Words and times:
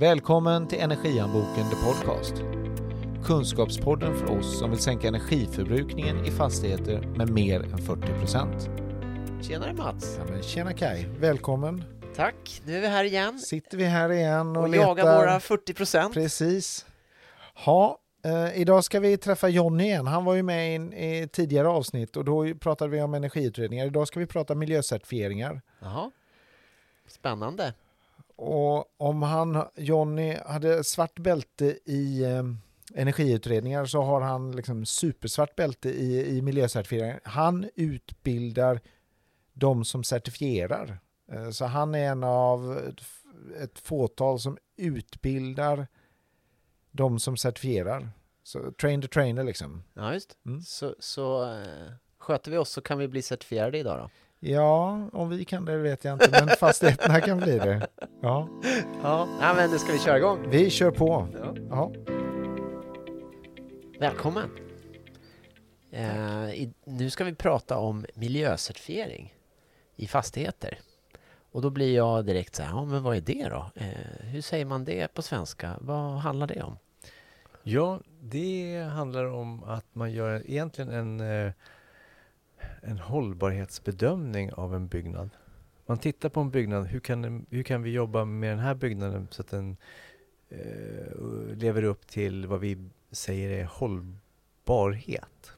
Välkommen 0.00 0.68
till 0.68 0.80
Energianboken 0.80 1.70
The 1.70 1.76
Podcast. 1.76 2.34
Kunskapspodden 3.24 4.16
för 4.16 4.38
oss 4.38 4.58
som 4.58 4.70
vill 4.70 4.78
sänka 4.78 5.08
energiförbrukningen 5.08 6.24
i 6.24 6.30
fastigheter 6.30 7.00
med 7.16 7.30
mer 7.30 7.60
än 7.60 7.78
40%. 7.78 9.42
Tjenare 9.42 9.72
Mats! 9.72 10.18
Ja, 10.18 10.42
tjena 10.42 10.72
Kai, 10.72 11.06
välkommen. 11.18 11.84
Tack, 12.16 12.62
nu 12.64 12.76
är 12.76 12.80
vi 12.80 12.86
här 12.86 13.04
igen 13.04 13.38
Sitter 13.38 13.76
vi 13.78 13.84
här 13.84 14.12
igen 14.12 14.56
och, 14.56 14.62
och 14.62 14.68
letar. 14.68 14.84
jagar 14.84 15.18
våra 15.18 15.40
40 15.40 15.74
procent. 15.74 16.14
Precis. 16.14 16.86
Ja, 17.66 17.98
eh, 18.24 18.60
idag 18.60 18.84
ska 18.84 19.00
vi 19.00 19.16
träffa 19.16 19.48
Jonny 19.48 19.84
igen. 19.84 20.06
Han 20.06 20.24
var 20.24 20.34
ju 20.34 20.42
med 20.42 20.74
i, 20.74 20.76
i 21.06 21.28
tidigare 21.28 21.68
avsnitt 21.68 22.16
och 22.16 22.24
då 22.24 22.54
pratade 22.54 22.90
vi 22.90 23.02
om 23.02 23.14
energiutredningar. 23.14 23.86
Idag 23.86 24.08
ska 24.08 24.20
vi 24.20 24.26
prata 24.26 24.54
miljöcertifieringar. 24.54 25.62
Jaha, 25.80 26.10
spännande. 27.08 27.72
Och 28.38 28.94
om 28.96 29.22
han, 29.22 29.64
Jonny, 29.76 30.36
hade 30.46 30.84
svart 30.84 31.18
bälte 31.18 31.78
i 31.84 32.24
eh, 32.24 32.42
energiutredningar 32.94 33.84
så 33.84 34.02
har 34.02 34.20
han 34.20 34.52
liksom 34.52 34.86
supersvart 34.86 35.56
bälte 35.56 35.90
i, 35.90 36.36
i 36.36 36.42
miljöcertifieringar. 36.42 37.20
Han 37.24 37.70
utbildar 37.74 38.80
de 39.52 39.84
som 39.84 40.04
certifierar. 40.04 40.98
Eh, 41.32 41.50
så 41.50 41.64
han 41.64 41.94
är 41.94 42.10
en 42.10 42.24
av 42.24 42.78
ett, 42.78 43.00
ett 43.62 43.78
fåtal 43.78 44.40
som 44.40 44.58
utbildar 44.76 45.86
de 46.90 47.18
som 47.18 47.36
certifierar. 47.36 48.10
Så 48.42 48.72
train 48.72 49.02
the 49.02 49.08
trainer 49.08 49.44
liksom. 49.44 49.82
Ja, 49.94 50.12
just. 50.12 50.36
Mm. 50.46 50.62
Så, 50.62 50.94
så 50.98 51.52
eh, 51.52 51.92
sköter 52.18 52.50
vi 52.50 52.56
oss 52.56 52.70
så 52.70 52.80
kan 52.80 52.98
vi 52.98 53.08
bli 53.08 53.22
certifierade 53.22 53.78
idag 53.78 53.98
då. 53.98 54.10
Ja, 54.40 55.08
om 55.12 55.28
vi 55.28 55.44
kan 55.44 55.64
det 55.64 55.76
vet 55.78 56.04
jag 56.04 56.12
inte, 56.14 56.30
men 56.30 56.48
fastigheterna 56.56 57.20
kan 57.20 57.38
bli 57.38 57.58
det. 57.58 57.86
Ja, 58.20 58.48
Ja, 59.02 59.28
men 59.56 59.70
nu 59.70 59.78
ska 59.78 59.92
vi 59.92 59.98
köra 59.98 60.18
igång. 60.18 60.50
vi 60.50 60.70
kör 60.70 60.90
på. 60.90 61.28
Ja. 61.42 61.54
Ja. 61.70 61.92
Välkommen! 64.00 64.50
Eh, 65.90 66.50
i, 66.50 66.72
nu 66.84 67.10
ska 67.10 67.24
vi 67.24 67.34
prata 67.34 67.78
om 67.78 68.06
miljöcertifiering 68.14 69.34
i 69.96 70.06
fastigheter. 70.06 70.78
Och 71.52 71.62
då 71.62 71.70
blir 71.70 71.94
jag 71.96 72.24
direkt 72.24 72.54
så 72.54 72.62
här, 72.62 72.70
ja 72.70 72.84
men 72.84 73.02
vad 73.02 73.16
är 73.16 73.20
det 73.20 73.48
då? 73.48 73.70
Eh, 73.74 74.26
hur 74.26 74.40
säger 74.40 74.64
man 74.64 74.84
det 74.84 75.14
på 75.14 75.22
svenska? 75.22 75.76
Vad 75.80 76.12
handlar 76.18 76.46
det 76.46 76.62
om? 76.62 76.76
Ja, 77.62 78.00
det 78.20 78.88
handlar 78.92 79.24
om 79.24 79.64
att 79.64 79.86
man 79.92 80.12
gör 80.12 80.42
egentligen 80.50 80.90
en, 80.90 81.20
eh, 81.46 81.52
en 82.82 82.98
hållbarhetsbedömning 82.98 84.52
av 84.52 84.74
en 84.74 84.88
byggnad. 84.88 85.30
Man 85.86 85.98
tittar 85.98 86.28
på 86.28 86.40
en 86.40 86.50
byggnad, 86.50 86.86
hur 86.86 87.00
kan, 87.00 87.46
hur 87.50 87.62
kan 87.62 87.82
vi 87.82 87.90
jobba 87.90 88.24
med 88.24 88.50
den 88.50 88.58
här 88.58 88.74
byggnaden 88.74 89.28
så 89.30 89.42
att 89.42 89.48
den 89.48 89.76
eh, 90.48 91.56
lever 91.56 91.82
upp 91.82 92.06
till 92.06 92.46
vad 92.46 92.60
vi 92.60 92.88
säger 93.10 93.50
är 93.50 93.64
hållbarhet? 93.64 95.52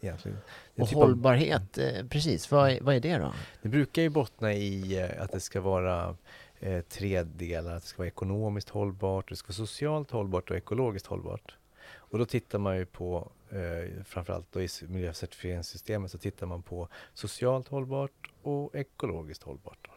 Egentligen. 0.00 0.38
Och 0.76 0.88
typ 0.88 0.96
av- 0.96 1.02
hållbarhet, 1.02 1.78
eh, 1.78 2.06
precis, 2.10 2.50
vad 2.50 2.70
är, 2.70 2.80
vad 2.80 2.94
är 2.94 3.00
det 3.00 3.18
då? 3.18 3.34
det 3.62 3.68
brukar 3.68 4.02
ju 4.02 4.08
bottna 4.08 4.52
i 4.52 4.98
eh, 5.02 5.22
att 5.22 5.32
det 5.32 5.40
ska 5.40 5.60
vara 5.60 6.16
eh, 6.60 6.80
tre 6.80 7.22
delar. 7.22 7.74
Att 7.74 7.82
det 7.82 7.88
ska 7.88 7.98
vara 7.98 8.08
ekonomiskt 8.08 8.68
hållbart, 8.68 9.28
det 9.28 9.36
ska 9.36 9.46
vara 9.48 9.54
socialt 9.54 10.10
hållbart 10.10 10.50
och 10.50 10.56
ekologiskt 10.56 11.06
hållbart. 11.06 11.56
Och 12.10 12.18
då 12.18 12.24
tittar 12.24 12.58
man 12.58 12.76
ju 12.76 12.86
på, 12.86 13.30
eh, 13.50 14.04
framförallt 14.04 14.52
då 14.52 14.62
i 14.62 14.68
miljöcertifieringssystemet, 14.88 16.10
så 16.10 16.18
tittar 16.18 16.46
man 16.46 16.62
på 16.62 16.88
socialt 17.14 17.68
hållbart 17.68 18.30
och 18.42 18.74
ekologiskt 18.74 19.42
hållbart. 19.42 19.88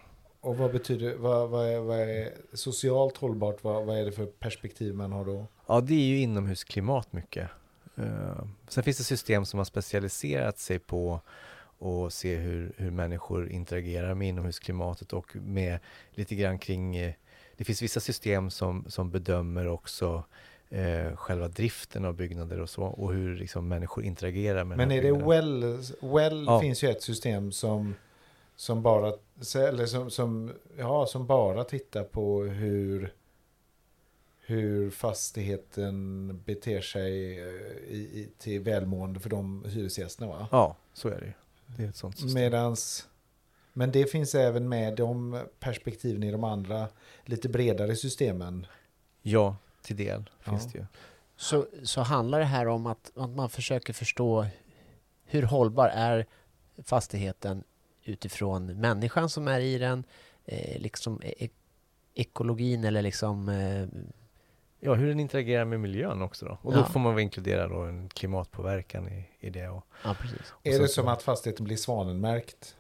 Och 0.42 0.58
vad 0.58 0.72
betyder, 0.72 1.16
vad, 1.16 1.50
vad, 1.50 1.68
är, 1.68 1.80
vad 1.80 2.00
är 2.00 2.32
socialt 2.54 3.18
hållbart, 3.18 3.64
vad, 3.64 3.86
vad 3.86 3.98
är 3.98 4.06
det 4.06 4.12
för 4.12 4.26
perspektiv 4.26 4.96
man 4.96 5.12
har 5.12 5.26
då? 5.26 5.46
Ja, 5.68 5.82
det 5.82 5.94
är 5.94 6.06
ju 6.06 6.20
inomhusklimat 6.20 7.14
mycket. 7.14 7.50
Eh, 7.96 8.46
sen 8.68 8.84
finns 8.84 8.98
det 8.98 9.04
system 9.04 9.46
som 9.46 9.58
har 9.58 9.66
specialiserat 9.66 10.60
sig 10.60 10.80
på 10.80 11.22
att 11.80 12.14
se 12.14 12.36
hur, 12.36 12.74
hur 12.78 12.92
människor 12.92 13.50
interagerar 13.50 14.14
med 14.14 14.28
inomhusklimatet 14.28 15.14
och 15.14 15.36
med 15.36 15.80
lite 16.12 16.36
grann 16.36 16.60
kring... 16.60 16.96
Eh, 16.96 17.14
det 17.58 17.64
finns 17.66 17.82
vissa 17.82 18.00
system 18.00 18.50
som, 18.50 18.86
som 18.88 19.12
bedömer 19.12 19.68
också 19.68 20.24
eh, 20.70 21.16
själva 21.16 21.48
driften 21.48 22.06
av 22.06 22.14
byggnader 22.14 22.60
och 22.60 22.70
så 22.70 22.84
och 22.84 23.14
hur 23.14 23.36
liksom, 23.36 23.68
människor 23.68 24.04
interagerar 24.04 24.64
med 24.64 24.78
Men 24.78 24.92
är 24.92 25.02
det 25.02 25.12
well, 25.12 25.84
well 26.00 26.46
Ja. 26.48 26.62
finns 26.62 26.84
ju 26.84 26.90
ett 26.90 27.04
system 27.04 27.52
som, 27.52 27.96
som 28.56 28.82
bara, 28.82 29.14
eller 29.56 29.86
som, 29.86 30.12
som, 30.12 30.52
ja, 30.78 31.06
som 31.06 31.28
bara 31.28 31.64
tittar 31.64 32.04
på 32.04 32.44
hur, 32.44 33.14
hur 34.40 34.90
fastigheten 34.90 36.28
beter 36.46 36.82
sig 36.82 37.40
eh, 37.40 37.46
i, 37.88 37.98
i, 38.14 38.30
till 38.38 38.60
välmående 38.62 39.20
för 39.20 39.30
de 39.30 39.66
hyresgästerna 39.68 40.28
va? 40.28 40.48
Ja, 40.52 40.76
så 40.94 41.10
är 41.10 41.20
det 41.20 41.26
ju. 41.26 41.34
Det 41.78 41.84
är 41.84 41.90
ett 41.90 41.96
sånt 41.96 42.20
system. 42.20 42.42
Medans, 42.42 43.08
men 43.74 43.92
det 43.92 44.06
finns 44.06 44.36
även 44.36 44.70
med 44.70 44.96
de 44.96 45.40
perspektiven 45.60 46.24
i 46.24 46.32
de 46.32 46.44
andra 46.44 46.88
lite 47.26 47.50
bredare 47.50 47.96
systemen. 47.96 48.66
Ja, 49.22 49.56
till 49.82 49.96
del 49.96 50.30
Ja. 50.44 50.52
finns 50.52 50.72
det 50.72 50.78
ju. 50.80 50.86
Så, 51.36 51.68
så 51.84 52.02
handlar 52.02 52.40
det 52.40 52.46
här 52.46 52.68
om 52.68 52.86
att, 52.86 53.12
att 53.16 53.30
man 53.30 53.50
försöker 53.50 53.94
förstå 53.94 54.46
hur 55.26 55.44
hållbar 55.44 55.88
är 55.88 56.26
fastigheten 56.84 57.64
utifrån 58.04 58.66
människan 58.66 59.30
som 59.30 59.48
är 59.48 59.60
i 59.60 59.78
den, 59.78 60.04
eh, 60.46 60.80
liksom 60.82 61.22
e- 61.24 61.50
ekologin 62.14 62.84
eller 62.84 63.02
liksom... 63.02 63.50
Eh, 63.50 63.88
Ja, 64.82 64.94
hur 64.94 65.08
den 65.08 65.20
interagerar 65.20 65.66
med 65.66 65.80
miljön 65.80 66.22
också 66.22 66.46
då. 66.46 66.58
Och 66.62 66.74
då 66.74 66.80
Ja. 66.80 66.84
får 66.86 67.00
man 67.00 67.16
väl 67.16 67.24
inkludera 67.24 67.68
då 67.68 67.82
en 67.82 68.10
klimatpåverkan 68.10 69.08
i, 69.10 69.30
i 69.40 69.50
det. 69.50 69.68
Och, 69.70 69.86
ja, 70.04 70.16
precis. 70.22 70.52
och 70.52 70.68
Är 70.68 70.80
det 70.80 70.88
som 70.88 71.08
att 71.08 71.24
fastigheten 71.24 71.66
blir 71.66 71.78
svanenmärkt? 71.78 72.76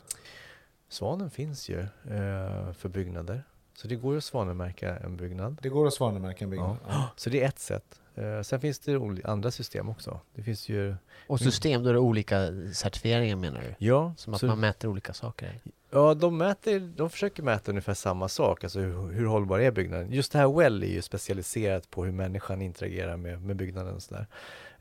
Svanen 0.89 1.29
finns 1.31 1.69
ju 1.69 1.79
eh, 1.79 2.73
för 2.73 2.89
byggnader. 2.89 3.43
Så 3.81 3.87
det 3.87 3.95
går 3.95 4.17
att 4.17 4.23
svanmärka 4.23 4.97
en 4.97 5.17
byggnad. 5.17 5.57
Det 5.61 5.69
går 5.69 5.87
att 5.87 5.93
svanenmärka 5.93 6.43
en 6.43 6.49
byggnad. 6.49 6.77
Ja. 6.87 7.09
Så 7.15 7.29
det 7.29 7.43
är 7.43 7.47
ett 7.47 7.59
sätt. 7.59 8.01
Eh, 8.15 8.41
sen 8.41 8.59
finns 8.59 8.79
det 8.79 8.99
andra 9.23 9.51
system 9.51 9.89
också. 9.89 10.19
Det 10.35 10.43
finns 10.43 10.69
ju... 10.69 10.95
Och 11.27 11.39
system, 11.39 11.83
då 11.83 11.89
är 11.89 11.93
det 11.93 11.99
olika 11.99 12.49
certifieringar 12.73 13.35
menar 13.35 13.61
du? 13.61 13.85
Ja, 13.85 14.13
Som 14.17 14.33
att 14.33 14.39
så, 14.39 14.45
man 14.45 14.59
mäter 14.59 14.87
olika 14.87 15.13
saker? 15.13 15.59
ja 15.89 16.13
de, 16.13 16.37
mäter, 16.37 16.79
de 16.79 17.09
försöker 17.09 17.43
mäta 17.43 17.71
ungefär 17.71 17.93
samma 17.93 18.27
sak. 18.27 18.63
Alltså 18.63 18.79
hur, 18.79 19.11
hur 19.11 19.25
hållbar 19.25 19.59
är 19.59 19.71
byggnaden? 19.71 20.11
Just 20.11 20.31
det 20.31 20.39
här 20.39 20.57
Well 20.57 20.83
är 20.83 20.87
ju 20.87 21.01
specialiserat 21.01 21.89
på 21.89 22.05
hur 22.05 22.11
människan 22.11 22.61
interagerar 22.61 23.17
med, 23.17 23.41
med 23.41 23.55
byggnaden 23.55 23.95
och 23.95 24.01
sådär. 24.01 24.27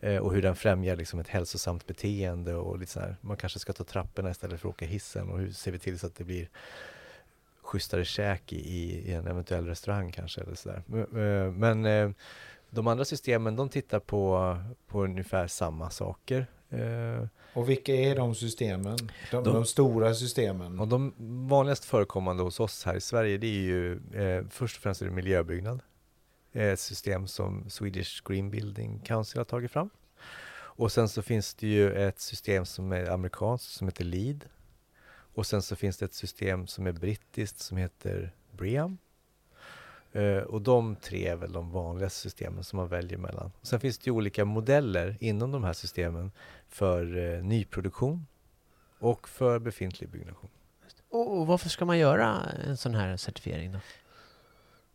Eh, 0.01 0.17
och 0.17 0.35
hur 0.35 0.43
den 0.43 0.57
främjar 0.57 0.97
liksom 0.97 1.21
ett 1.21 1.29
hälsosamt 1.29 1.87
beteende 1.87 2.55
och 2.55 2.79
lite 2.79 2.93
sådär. 2.93 3.17
Man 3.21 3.37
kanske 3.37 3.59
ska 3.59 3.73
ta 3.73 3.85
trapporna 3.85 4.31
istället 4.31 4.61
för 4.61 4.69
att 4.69 4.75
åka 4.75 4.87
hissen 4.87 5.31
och 5.31 5.39
hur 5.39 5.53
ser 5.53 5.73
vi 5.73 5.79
till 5.79 5.99
så 5.99 6.07
att 6.07 6.15
det 6.15 6.25
blir 6.25 6.49
schysstare 7.69 8.05
käk 8.05 8.53
i, 8.53 8.57
i 9.11 9.13
en 9.13 9.27
eventuell 9.27 9.67
restaurang 9.67 10.13
kanske 10.13 10.41
eller 10.41 10.55
sådär. 10.55 10.83
Men, 10.87 11.03
eh, 11.47 11.53
Men 11.53 11.85
eh, 11.85 12.11
de 12.71 12.87
andra 12.87 13.05
systemen 13.05 13.57
de 13.57 13.69
tittar 13.69 14.01
på, 14.01 14.57
på 14.87 15.05
ungefär 15.05 15.47
samma 15.47 15.91
saker. 15.91 16.47
Eh, 16.71 17.27
Och 17.55 17.69
vilka 17.69 17.95
är 17.95 18.17
de 18.17 18.35
systemen? 18.35 18.97
De, 19.31 19.45
De- 19.45 19.53
de 19.55 19.65
stora 19.65 20.15
systemen. 20.15 20.81
Och 20.81 20.89
de 20.89 21.15
vanligast 21.49 21.85
förekommande 21.85 22.43
hos 22.43 22.61
oss 22.61 22.85
här 22.85 22.95
i 22.97 23.01
Sverige 23.01 23.39
det 23.39 23.47
är 23.47 23.61
ju 23.61 23.93
eh, 24.15 24.45
först 24.51 24.77
och 24.77 24.83
främst 24.83 25.03
är 25.03 25.07
det 25.07 25.13
miljöbyggnad. 25.13 25.81
Ett 26.53 26.81
system 26.81 27.27
som 27.27 27.71
Swedish 27.71 28.23
Green 28.25 28.51
Building 28.51 28.99
Council 29.05 29.39
har 29.39 29.45
tagit 29.45 29.71
fram. 29.71 29.91
Och 30.81 30.93
sen 30.93 31.09
så 31.09 31.23
finns 31.23 31.55
det 31.55 31.67
ju 31.67 31.93
ett 31.93 32.21
system 32.21 32.65
som 32.65 32.93
är 32.93 33.11
amerikanskt 33.11 33.71
som 33.73 33.89
heter 33.89 34.05
LEED. 34.05 34.45
Och 35.39 35.47
sen 35.47 35.63
så 35.63 35.77
finns 35.77 35.97
det 35.97 36.05
ett 36.05 36.15
system 36.15 36.67
som 36.67 36.87
är 36.87 36.93
brittiskt 36.93 37.59
som 37.59 37.77
heter 37.77 38.33
BREEAM. 38.57 38.99
Eh, 40.13 40.39
och 40.39 40.63
de 40.63 40.97
tre 40.97 41.27
är 41.27 41.37
väl 41.37 41.53
de 41.53 41.71
vanligaste 41.71 42.21
systemen 42.21 42.65
som 42.65 42.77
man 42.77 42.89
väljer 42.89 43.19
mellan. 43.19 43.53
Sen 43.63 43.81
finns 43.81 43.99
det 43.99 44.07
ju 44.07 44.13
olika 44.13 44.45
modeller 44.45 45.17
inom 45.21 45.51
de 45.53 45.65
här 45.65 45.73
systemen 45.73 46.33
för 46.69 47.17
eh, 47.17 47.43
nyproduktion 47.43 48.27
och 48.99 49.29
för 49.29 49.59
befintlig 49.59 50.11
byggnation. 50.11 50.51
Och, 51.09 51.39
och 51.39 51.47
varför 51.47 51.69
ska 51.69 51.85
man 51.85 51.99
göra 51.99 52.37
en 52.67 52.77
sån 52.77 52.95
här 52.95 53.17
certifiering 53.17 53.73
då? 53.73 53.79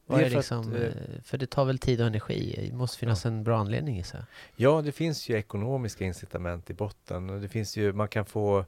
Det 0.07 0.13
för 0.13 0.29
liksom, 0.29 0.59
att, 0.59 0.73
eh, 0.73 0.81
eh, 0.81 1.21
för 1.23 1.37
det 1.37 1.47
tar 1.47 1.65
väl 1.65 1.79
tid 1.79 2.01
och 2.01 2.07
energi. 2.07 2.69
Det 2.71 2.75
måste 2.75 2.97
finnas 2.97 3.25
en 3.25 3.43
bra 3.43 3.57
anledning 3.57 4.03
sig. 4.03 4.21
Ja, 4.55 4.81
det 4.81 4.91
finns 4.91 5.29
ju 5.29 5.37
ekonomiska 5.37 6.05
incitament 6.05 6.69
i 6.69 6.73
botten 6.73 7.29
och 7.29 7.41
det 7.41 7.47
finns 7.47 7.77
ju, 7.77 7.93
man 7.93 8.07
kan 8.07 8.25
få, 8.25 8.65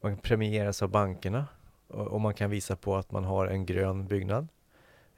man 0.00 0.16
premieras 0.16 0.82
av 0.82 0.88
bankerna 0.88 1.46
och, 1.88 2.06
och 2.06 2.20
man 2.20 2.34
kan 2.34 2.50
visa 2.50 2.76
på 2.76 2.96
att 2.96 3.12
man 3.12 3.24
har 3.24 3.46
en 3.46 3.66
grön 3.66 4.06
byggnad. 4.06 4.48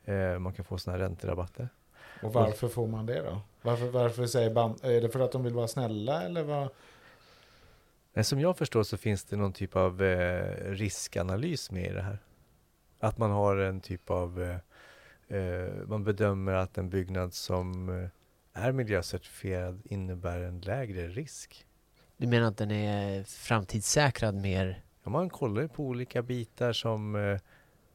Eh, 0.04 0.38
man 0.38 0.52
kan 0.52 0.64
få 0.64 0.78
sådana 0.78 0.98
här 0.98 1.08
ränterabatter. 1.08 1.68
Och 2.22 2.32
varför 2.32 2.68
får 2.68 2.86
man 2.86 3.06
det 3.06 3.22
då? 3.22 3.40
Varför, 3.62 3.86
varför 3.86 4.26
säger 4.26 4.50
band, 4.50 4.84
är 4.84 5.00
det 5.00 5.08
för 5.08 5.20
att 5.20 5.32
de 5.32 5.44
vill 5.44 5.54
vara 5.54 5.68
snälla 5.68 6.22
eller 6.22 6.42
vad? 6.42 6.68
Som 8.24 8.40
jag 8.40 8.56
förstår 8.56 8.82
så 8.82 8.96
finns 8.96 9.24
det 9.24 9.36
någon 9.36 9.52
typ 9.52 9.76
av 9.76 10.02
eh, 10.02 10.70
riskanalys 10.70 11.70
med 11.70 11.90
i 11.90 11.92
det 11.92 12.02
här. 12.02 12.18
Att 12.98 13.18
man 13.18 13.30
har 13.30 13.56
en 13.56 13.80
typ 13.80 14.10
av 14.10 14.42
eh, 14.42 15.38
eh, 15.38 15.72
man 15.86 16.04
bedömer 16.04 16.52
att 16.52 16.78
en 16.78 16.90
byggnad 16.90 17.34
som 17.34 17.88
eh, 17.88 18.08
är 18.52 18.72
miljöcertifierad 18.72 19.82
innebär 19.84 20.40
en 20.40 20.60
lägre 20.60 21.08
risk. 21.08 21.66
Du 22.20 22.26
menar 22.26 22.48
att 22.48 22.56
den 22.56 22.70
är 22.70 23.24
framtidssäkrad 23.24 24.34
mer? 24.34 24.82
Ja, 25.04 25.10
man 25.10 25.30
kollar 25.30 25.66
på 25.66 25.84
olika 25.84 26.22
bitar 26.22 26.72
som 26.72 27.14
eh, 27.14 27.40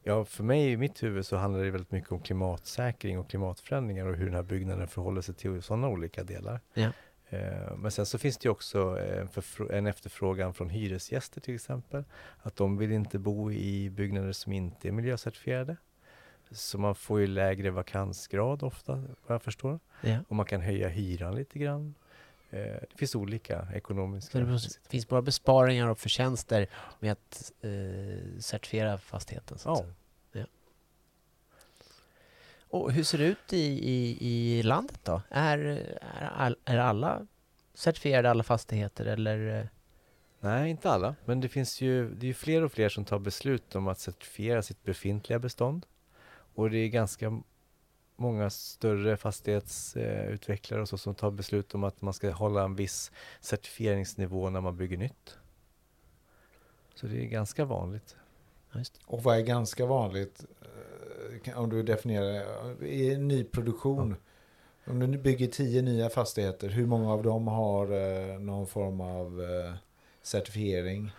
Ja, 0.02 0.24
för 0.24 0.44
mig 0.44 0.72
i 0.72 0.76
mitt 0.76 1.02
huvud 1.02 1.26
så 1.26 1.36
handlar 1.36 1.64
det 1.64 1.70
väldigt 1.70 1.90
mycket 1.90 2.12
om 2.12 2.20
klimatsäkring 2.20 3.18
och 3.18 3.30
klimatförändringar 3.30 4.06
och 4.06 4.16
hur 4.16 4.24
den 4.24 4.34
här 4.34 4.42
byggnaden 4.42 4.88
förhåller 4.88 5.20
sig 5.20 5.34
till 5.34 5.62
sådana 5.62 5.88
olika 5.88 6.24
delar. 6.24 6.60
Ja. 6.74 6.90
Eh, 7.28 7.76
men 7.76 7.90
sen 7.90 8.06
så 8.06 8.18
finns 8.18 8.38
det 8.38 8.46
ju 8.46 8.50
också 8.50 8.98
en, 9.00 9.28
en, 9.70 9.86
efterfrågan 9.86 10.54
från 10.54 10.70
hyresgäster 10.70 11.40
till 11.40 11.54
exempel. 11.54 12.04
Att 12.38 12.56
de 12.56 12.76
vill 12.76 12.92
inte 12.92 13.18
bo 13.18 13.52
i 13.52 13.90
byggnader 13.90 14.32
som 14.32 14.52
inte 14.52 14.88
är 14.88 14.92
miljöcertifierade. 14.92 15.76
Så 16.50 16.78
man 16.78 16.94
får 16.94 17.20
ju 17.20 17.26
lägre 17.26 17.70
vakansgrad 17.70 18.62
ofta, 18.62 18.94
vad 19.26 19.34
jag 19.34 19.42
förstår. 19.42 19.80
Ja. 20.00 20.18
Och 20.28 20.36
man 20.36 20.46
kan 20.46 20.60
höja 20.60 20.88
hyran 20.88 21.34
lite 21.34 21.58
grann. 21.58 21.94
Eh, 22.56 22.80
det 22.90 22.96
finns 22.96 23.14
olika 23.14 23.68
ekonomiska... 23.74 24.58
Så 24.58 24.68
det 24.82 24.88
finns 24.88 25.08
bara 25.08 25.22
besparingar 25.22 25.88
och 25.88 25.98
förtjänster 25.98 26.66
med 27.00 27.12
att 27.12 27.52
eh, 27.60 28.40
certifiera 28.40 28.98
fastigheten? 28.98 29.58
Så 29.58 29.68
ja. 29.68 29.84
ja. 30.32 30.46
Och 32.68 32.92
hur 32.92 33.04
ser 33.04 33.18
det 33.18 33.24
ut 33.24 33.52
i, 33.52 33.90
i, 33.90 34.18
i 34.20 34.62
landet 34.62 35.00
då? 35.02 35.22
Är, 35.30 35.58
är, 36.38 36.56
är 36.64 36.78
alla 36.78 37.26
certifierade, 37.74 38.30
alla 38.30 38.42
fastigheter 38.42 39.06
eller? 39.06 39.68
Nej, 40.40 40.70
inte 40.70 40.90
alla. 40.90 41.14
Men 41.24 41.40
det 41.40 41.48
finns 41.48 41.80
ju, 41.80 42.14
det 42.14 42.26
är 42.26 42.28
ju 42.28 42.34
fler 42.34 42.62
och 42.62 42.72
fler 42.72 42.88
som 42.88 43.04
tar 43.04 43.18
beslut 43.18 43.74
om 43.74 43.88
att 43.88 43.98
certifiera 43.98 44.62
sitt 44.62 44.82
befintliga 44.84 45.38
bestånd. 45.38 45.86
Och 46.54 46.70
det 46.70 46.78
är 46.78 46.88
ganska 46.88 47.42
många 48.16 48.50
större 48.50 49.16
fastighetsutvecklare 49.16 50.82
och 50.82 50.88
så 50.88 50.98
som 50.98 51.14
tar 51.14 51.30
beslut 51.30 51.74
om 51.74 51.84
att 51.84 52.02
man 52.02 52.14
ska 52.14 52.30
hålla 52.30 52.62
en 52.62 52.76
viss 52.76 53.12
certifieringsnivå 53.40 54.50
när 54.50 54.60
man 54.60 54.76
bygger 54.76 54.96
nytt. 54.96 55.38
Så 56.94 57.06
det 57.06 57.24
är 57.24 57.26
ganska 57.26 57.64
vanligt. 57.64 58.16
Och 59.06 59.22
vad 59.22 59.36
är 59.36 59.40
ganska 59.40 59.86
vanligt 59.86 60.44
eh, 61.44 61.58
om 61.58 61.70
du 61.70 61.82
definierar 61.82 62.84
i 62.84 63.16
nyproduktion? 63.16 64.16
Ja. 64.84 64.92
Om 64.92 65.12
du 65.12 65.18
bygger 65.18 65.46
tio 65.46 65.82
nya 65.82 66.10
fastigheter, 66.10 66.68
hur 66.68 66.86
många 66.86 67.12
av 67.12 67.22
dem 67.22 67.48
har 67.48 67.92
eh, 67.92 68.38
någon 68.38 68.66
form 68.66 69.00
av 69.00 69.42
eh, 69.42 69.74
certifiering? 70.22 71.10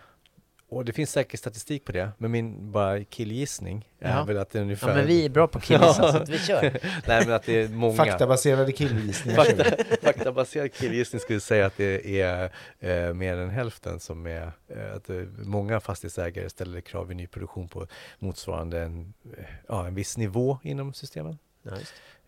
Och 0.69 0.86
det 0.86 0.94
finns 0.94 1.12
säkert 1.12 1.40
statistik 1.40 1.86
på 1.86 1.92
det, 1.92 2.12
men 2.18 2.31
min 2.31 2.72
bara 2.72 3.04
killgissning 3.04 3.90
är 4.00 4.18
ja. 4.18 4.24
väl 4.24 4.38
att 4.38 4.50
det 4.50 4.60
är 4.60 4.64
ungefär... 4.64 4.90
Ja, 4.90 4.96
men 4.96 5.08
vi 5.08 5.25
är 5.25 5.30
bra 5.30 5.48
på 5.48 5.60
killgissa, 5.60 5.94
så 6.12 6.18
att 6.18 6.30
vi 6.30 6.38
kör. 6.40 6.62
Nej, 7.08 7.25
men 7.25 7.31
att 7.31 7.44
det 7.44 7.62
är 7.62 7.69
många... 7.69 7.96
Faktabaserade 7.96 8.72
killgissningar. 8.72 9.44
Fakta, 9.44 9.64
faktabaserad 10.02 10.74
killgissning 10.74 11.19
skulle 11.19 11.40
säga 11.40 11.66
att 11.66 11.78
det 11.78 12.22
är 12.22 12.52
eh, 12.80 13.14
mer 13.14 13.38
än 13.38 13.50
hälften 13.50 14.00
som 14.00 14.25
är... 14.28 14.52
Eh, 14.68 14.96
att 14.96 15.10
eh, 15.10 15.16
många 15.38 15.80
fastighetsägare 15.80 16.50
ställer 16.50 16.81
krav 16.81 17.12
i 17.12 17.16
nyproduktion 17.16 17.68
på 17.68 17.88
motsvarande 18.20 18.81
en, 18.81 19.13
eh, 19.38 19.46
ja, 19.68 19.88
en 19.88 19.96
viss 19.96 20.18
nivå 20.18 20.60
inom 20.63 20.94
systemen. 20.94 21.38
Ja, 21.62 21.72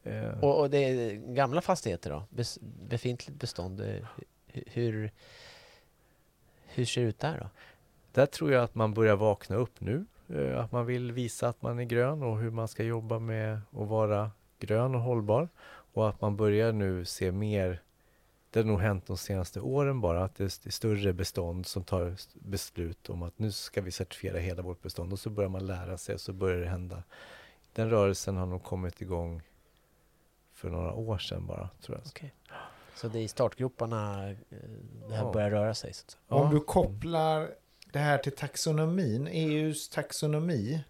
eh. 0.03 0.43
och, 0.43 0.59
och 0.59 0.69
det 0.69 0.77
är 0.77 1.13
gamla 1.33 1.61
fastigheter 1.61 2.09
då? 2.09 2.23
Bes, 2.29 2.59
befintligt 2.61 3.39
bestånd? 3.39 3.81
Eh, 3.81 4.05
hur, 4.47 5.11
hur 6.67 6.85
ser 6.85 7.01
det 7.01 7.07
ut 7.07 7.19
där 7.19 7.37
då? 7.39 7.49
Där 8.19 8.25
tror 8.25 8.51
jag 8.51 8.63
att 8.63 8.75
man 8.75 8.93
börjar 8.93 9.15
vakna 9.15 9.55
upp 9.55 9.81
nu. 9.81 10.05
Eh, 10.29 10.59
att 10.59 10.71
man 10.71 10.85
vill 10.85 11.11
visa 11.11 11.47
att 11.47 11.61
man 11.61 11.79
är 11.79 11.83
grön 11.83 12.23
och 12.23 12.39
hur 12.39 12.51
man 12.51 12.67
ska 12.67 12.83
jobba 12.83 13.19
med 13.19 13.61
att 13.71 13.87
vara 13.87 14.31
grön 14.59 14.95
och 14.95 15.01
hållbar. 15.01 15.49
Och 15.93 16.09
att 16.09 16.21
man 16.21 16.37
börjar 16.37 16.71
nu 16.71 17.05
se 17.05 17.31
mer 17.31 17.81
det 18.49 18.59
har 18.59 18.65
nog 18.65 18.79
hänt 18.79 19.07
de 19.07 19.17
senaste 19.17 19.61
åren 19.61 20.01
bara 20.01 20.23
att 20.23 20.35
det 20.35 20.43
är 20.43 20.69
större 20.69 21.13
bestånd 21.13 21.65
som 21.65 21.83
tar 21.83 22.15
beslut 22.33 23.09
om 23.09 23.23
att 23.23 23.39
nu 23.39 23.51
ska 23.51 23.81
vi 23.81 23.91
certifiera 23.91 24.37
hela 24.37 24.61
vårt 24.61 24.81
bestånd 24.81 25.13
och 25.13 25.19
så 25.19 25.29
börjar 25.29 25.49
man 25.49 25.65
lära 25.65 25.97
sig 25.97 26.15
och 26.15 26.21
så 26.21 26.33
börjar 26.33 26.59
det 26.59 26.69
hända. 26.69 27.03
Den 27.73 27.89
rörelsen 27.89 28.37
har 28.37 28.45
nog 28.45 28.63
kommit 28.63 29.01
igång 29.01 29.41
för 30.53 30.69
några 30.69 30.93
år 30.93 31.17
sedan 31.17 31.45
bara, 31.45 31.69
tror 31.81 31.97
jag. 31.97 32.07
Okay. 32.07 32.29
Så 32.95 33.07
det 33.07 33.19
är 33.19 33.23
i 33.23 33.27
startgroparna 33.27 34.29
eh, 34.29 34.35
det 35.07 35.15
här 35.15 35.23
ja. 35.23 35.31
börjar 35.31 35.49
röra 35.49 35.73
sig? 35.73 35.93
Så 35.93 36.17
Om 36.27 36.53
du 36.53 36.59
kopplar 36.59 37.49
det 37.91 37.99
här 37.99 38.17
till 38.17 38.31
taxonomin, 38.31 39.27
EUs 39.27 39.89
taxonomi 39.89 40.83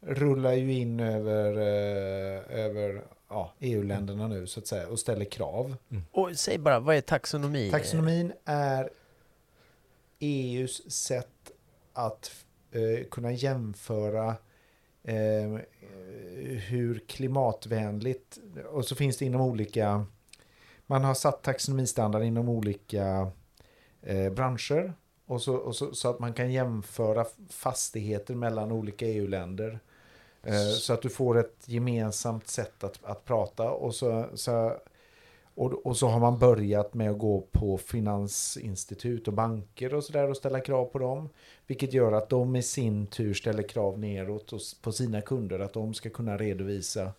rullar 0.00 0.52
ju 0.52 0.72
in 0.72 1.00
över, 1.00 1.52
eh, 1.56 2.64
över 2.64 3.04
ja, 3.28 3.54
EU-länderna 3.58 4.28
nu 4.28 4.46
så 4.46 4.60
att 4.60 4.66
säga 4.66 4.88
och 4.88 4.98
ställer 4.98 5.24
krav. 5.24 5.76
Mm. 5.90 6.04
Och 6.10 6.30
säg 6.34 6.58
bara, 6.58 6.80
vad 6.80 6.96
är 6.96 7.00
taxonomi? 7.00 7.70
Taxonomin 7.70 8.32
är 8.44 8.90
EUs 10.18 10.90
sätt 10.90 11.50
att 11.92 12.44
eh, 12.70 13.06
kunna 13.10 13.32
jämföra 13.32 14.36
eh, 15.02 15.58
hur 16.68 16.98
klimatvänligt, 16.98 18.38
och 18.72 18.84
så 18.84 18.94
finns 18.94 19.16
det 19.16 19.24
inom 19.24 19.40
olika, 19.40 20.06
man 20.86 21.04
har 21.04 21.14
satt 21.14 21.42
taxonomistandard 21.42 22.22
inom 22.22 22.48
olika 22.48 23.30
eh, 24.02 24.32
branscher 24.32 24.92
och 25.26 25.42
så, 25.42 25.54
och 25.54 25.76
så, 25.76 25.94
så, 25.94 26.10
att 26.10 26.18
man 26.18 26.32
kan 26.32 26.52
jämföra 26.52 27.26
fastigheter 27.50 28.34
mellan 28.34 28.72
olika 28.72 29.06
EU-länder. 29.06 29.78
Eh, 30.42 30.68
så 30.68 30.92
att 30.92 31.02
du 31.02 31.08
får 31.08 31.38
ett 31.38 31.62
gemensamt 31.64 32.48
sätt 32.48 32.84
att, 32.84 32.98
att 33.02 33.24
prata. 33.24 33.70
Och 33.70 33.94
så, 33.94 34.26
så, 34.34 34.76
och, 35.54 35.86
och 35.86 35.96
så 35.96 36.08
har 36.08 36.20
man 36.20 36.38
börjat 36.38 36.94
med 36.94 37.10
att 37.10 37.18
gå 37.18 37.40
på 37.50 37.78
finansinstitut 37.78 39.28
och 39.28 39.34
banker 39.34 39.94
och 39.94 40.04
sådär 40.04 40.30
och 40.30 40.36
ställa 40.36 40.60
krav 40.60 40.84
på 40.84 40.98
dem. 40.98 41.28
Vilket 41.66 41.92
gör 41.92 42.12
att 42.12 42.28
de 42.28 42.56
i 42.56 42.62
sin 42.62 43.06
tur 43.06 43.34
ställer 43.34 43.62
krav 43.62 43.98
neråt 43.98 44.52
på 44.82 44.92
sina 44.92 45.20
kunder. 45.20 45.58
Att 45.58 45.72
de 45.72 45.94
ska 45.94 46.10
kunna 46.10 46.36
redovisa 46.36 47.12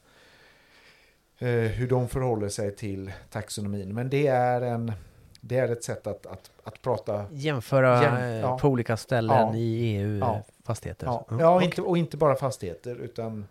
eh, 1.40 1.50
hur 1.50 1.88
de 1.88 2.10
förhåller 2.10 2.50
sig 2.50 2.76
till 2.76 3.12
taxonomin. 3.30 3.94
Men 3.94 4.10
det 4.10 4.28
är 4.28 4.62
en 4.62 4.92
det 5.42 5.58
är 5.58 5.72
ett 5.72 5.84
sätt 5.84 6.08
att, 6.08 6.26
att, 6.26 6.52
att 6.64 6.82
prata... 6.82 7.26
Jämföra 7.32 8.04
jäm, 8.04 8.42
ja. 8.42 8.58
på 8.58 8.68
olika 8.68 8.98
ställen 8.98 9.48
ja. 9.48 9.56
i 9.56 9.96
EU-fastigheter? 9.98 11.08
Ja, 11.08 11.26
ja. 11.30 11.38
ja 11.40 11.64
inte, 11.64 11.82
och 11.82 11.98
inte 11.98 12.18
bara 12.18 12.36
fastigheter 12.36 12.96
utan 12.96 13.46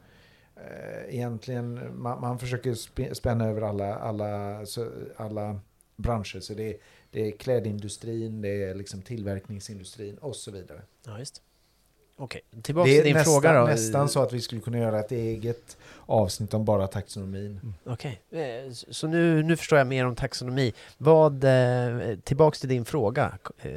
eh, 0.57 1.15
egentligen 1.15 2.01
man, 2.03 2.21
man 2.21 2.39
försöker 2.39 2.75
spänna 3.15 3.47
över 3.47 3.63
alla, 3.63 3.95
alla, 3.95 4.61
alla 5.17 5.61
branscher. 5.97 6.41
Så 6.41 6.55
det 6.55 6.71
är, 6.71 6.77
det 7.11 7.29
är 7.29 7.37
klädindustrin, 7.37 8.43
det 8.43 8.63
är 8.63 8.75
liksom 8.75 9.03
tillverkningsindustrin 9.03 10.19
och 10.19 10.37
så 10.37 10.51
vidare. 10.51 10.83
Ja, 11.07 11.19
just. 11.19 11.43
Okej, 12.19 12.41
tillbaka 12.63 12.87
till 12.87 13.05
din 13.05 13.15
nästan, 13.15 13.33
fråga 13.33 13.61
då. 13.61 13.67
nästan 13.67 14.09
så 14.09 14.23
att 14.23 14.33
vi 14.33 14.41
skulle 14.41 14.61
kunna 14.61 14.79
göra 14.79 15.01
ett 15.01 15.13
eget 15.13 15.77
avsnitt 16.07 16.55
om 16.55 16.65
bara 16.65 16.87
taxonomin. 16.87 17.61
Mm. 17.63 17.75
Okej, 17.85 18.21
eh, 18.31 18.73
så 18.73 19.07
nu, 19.07 19.43
nu 19.43 19.57
förstår 19.57 19.79
jag 19.79 19.87
mer 19.87 20.07
om 20.07 20.15
taxonomi. 20.15 20.73
Vad, 20.99 21.45
eh, 21.45 22.17
tillbaks 22.25 22.61
till 22.61 22.69
din 22.69 22.85
fråga. 22.85 23.39
Eh, 23.59 23.73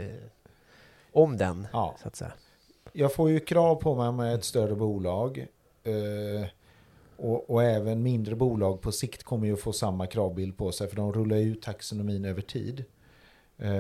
om 1.12 1.38
den, 1.38 1.68
ja. 1.74 1.96
så 2.02 2.08
att 2.08 2.16
säga. 2.16 2.32
Jag 2.94 3.14
får 3.14 3.30
ju 3.30 3.40
krav 3.40 3.76
på 3.76 3.96
mig 3.96 4.12
med 4.12 4.36
ett 4.36 4.44
större 4.44 4.76
bolag. 4.76 5.48
Och, 7.18 7.50
och, 7.50 7.64
även 7.64 8.04
mindre 8.04 8.36
bolag 8.36 8.82
på 8.82 8.92
sikt 8.92 9.24
kommer 9.24 9.48
ju 9.48 9.56
få 9.56 9.74
samma 9.74 10.08
kravbild 10.08 10.58
på 10.58 10.72
sig 10.72 10.88
för 10.88 10.96
de 10.96 11.14
rullar 11.14 11.38
ut 11.38 11.62
taxonomin 11.62 12.26
över 12.26 12.42
tid. 12.42 12.84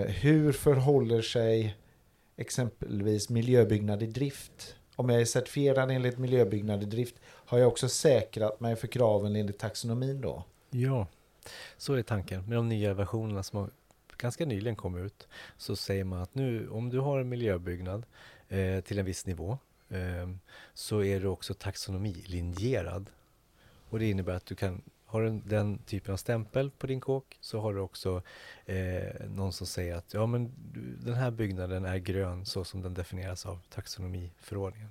hur 0.07 0.51
förhåller 0.51 1.21
sig 1.21 1.75
exempelvis 2.39 3.29
miljöbyggnad 3.29 4.03
i 4.03 4.07
drift. 4.07 4.75
Om 4.95 5.09
jag 5.09 5.21
är 5.21 5.25
certifierad 5.25 5.91
enligt 5.91 6.17
miljöbyggnad 6.17 6.83
i 6.83 6.85
drift 6.85 7.15
har 7.25 7.57
jag 7.57 7.67
också 7.67 7.89
säkrat 7.89 8.59
mig 8.59 8.75
för 8.75 8.87
kraven 8.87 9.35
enligt 9.35 9.59
taxonomin 9.59 10.21
då? 10.21 10.43
Ja, 10.69 11.07
så 11.77 11.93
är 11.93 12.01
tanken. 12.01 12.45
Med 12.45 12.57
de 12.57 12.69
nya 12.69 12.93
versionerna 12.93 13.43
som 13.43 13.59
har 13.59 13.69
ganska 14.17 14.45
nyligen 14.45 14.75
kom 14.75 15.05
ut 15.05 15.27
så 15.57 15.75
säger 15.75 16.03
man 16.03 16.21
att 16.21 16.35
nu 16.35 16.69
om 16.69 16.89
du 16.89 16.99
har 16.99 17.19
en 17.19 17.29
miljöbyggnad 17.29 18.05
eh, 18.49 18.81
till 18.81 18.99
en 18.99 19.05
viss 19.05 19.25
nivå 19.25 19.57
eh, 19.89 20.29
så 20.73 21.03
är 21.03 21.19
du 21.19 21.27
också 21.27 21.53
taxonomilinjerad. 21.53 23.09
Och 23.89 23.99
det 23.99 24.09
innebär 24.09 24.33
att 24.33 24.45
du 24.45 24.55
kan 24.55 24.81
har 25.09 25.21
du 25.21 25.41
den 25.45 25.77
typen 25.77 26.13
av 26.13 26.17
stämpel 26.17 26.71
på 26.71 26.87
din 26.87 27.01
kåk 27.01 27.37
så 27.41 27.59
har 27.59 27.73
du 27.73 27.79
också 27.79 28.21
eh, 28.65 29.27
någon 29.29 29.53
som 29.53 29.67
säger 29.67 29.95
att 29.95 30.13
ja, 30.13 30.25
men 30.25 30.51
den 31.03 31.13
här 31.13 31.31
byggnaden 31.31 31.85
är 31.85 31.97
grön 31.97 32.45
så 32.45 32.63
som 32.63 32.81
den 32.81 32.93
definieras 32.93 33.45
av 33.45 33.59
taxonomiförordningen. 33.69 34.89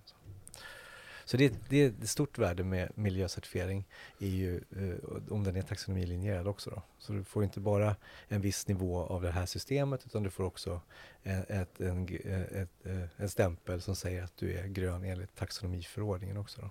Så 1.24 1.36
det, 1.36 1.54
det 1.68 1.76
är 1.76 1.88
ett 1.88 2.08
stort 2.08 2.38
värde 2.38 2.64
med 2.64 2.92
miljöcertifiering 2.94 3.88
är 4.18 4.26
ju 4.26 4.56
eh, 4.56 5.32
om 5.32 5.44
den 5.44 5.56
är 5.56 5.62
taxonomilinjerad 5.62 6.48
också. 6.48 6.70
Då. 6.70 6.82
Så 6.98 7.12
du 7.12 7.24
får 7.24 7.44
inte 7.44 7.60
bara 7.60 7.96
en 8.28 8.40
viss 8.40 8.68
nivå 8.68 9.02
av 9.02 9.22
det 9.22 9.30
här 9.30 9.46
systemet 9.46 10.06
utan 10.06 10.22
du 10.22 10.30
får 10.30 10.44
också 10.44 10.80
ett, 11.22 11.50
ett, 11.50 11.80
en, 11.80 12.08
eh, 12.08 12.62
ett, 12.62 12.86
eh, 12.86 13.04
en 13.16 13.28
stämpel 13.28 13.80
som 13.80 13.96
säger 13.96 14.22
att 14.22 14.36
du 14.36 14.52
är 14.52 14.66
grön 14.66 15.04
enligt 15.04 15.36
taxonomiförordningen 15.36 16.36
också. 16.36 16.60
Då. 16.60 16.70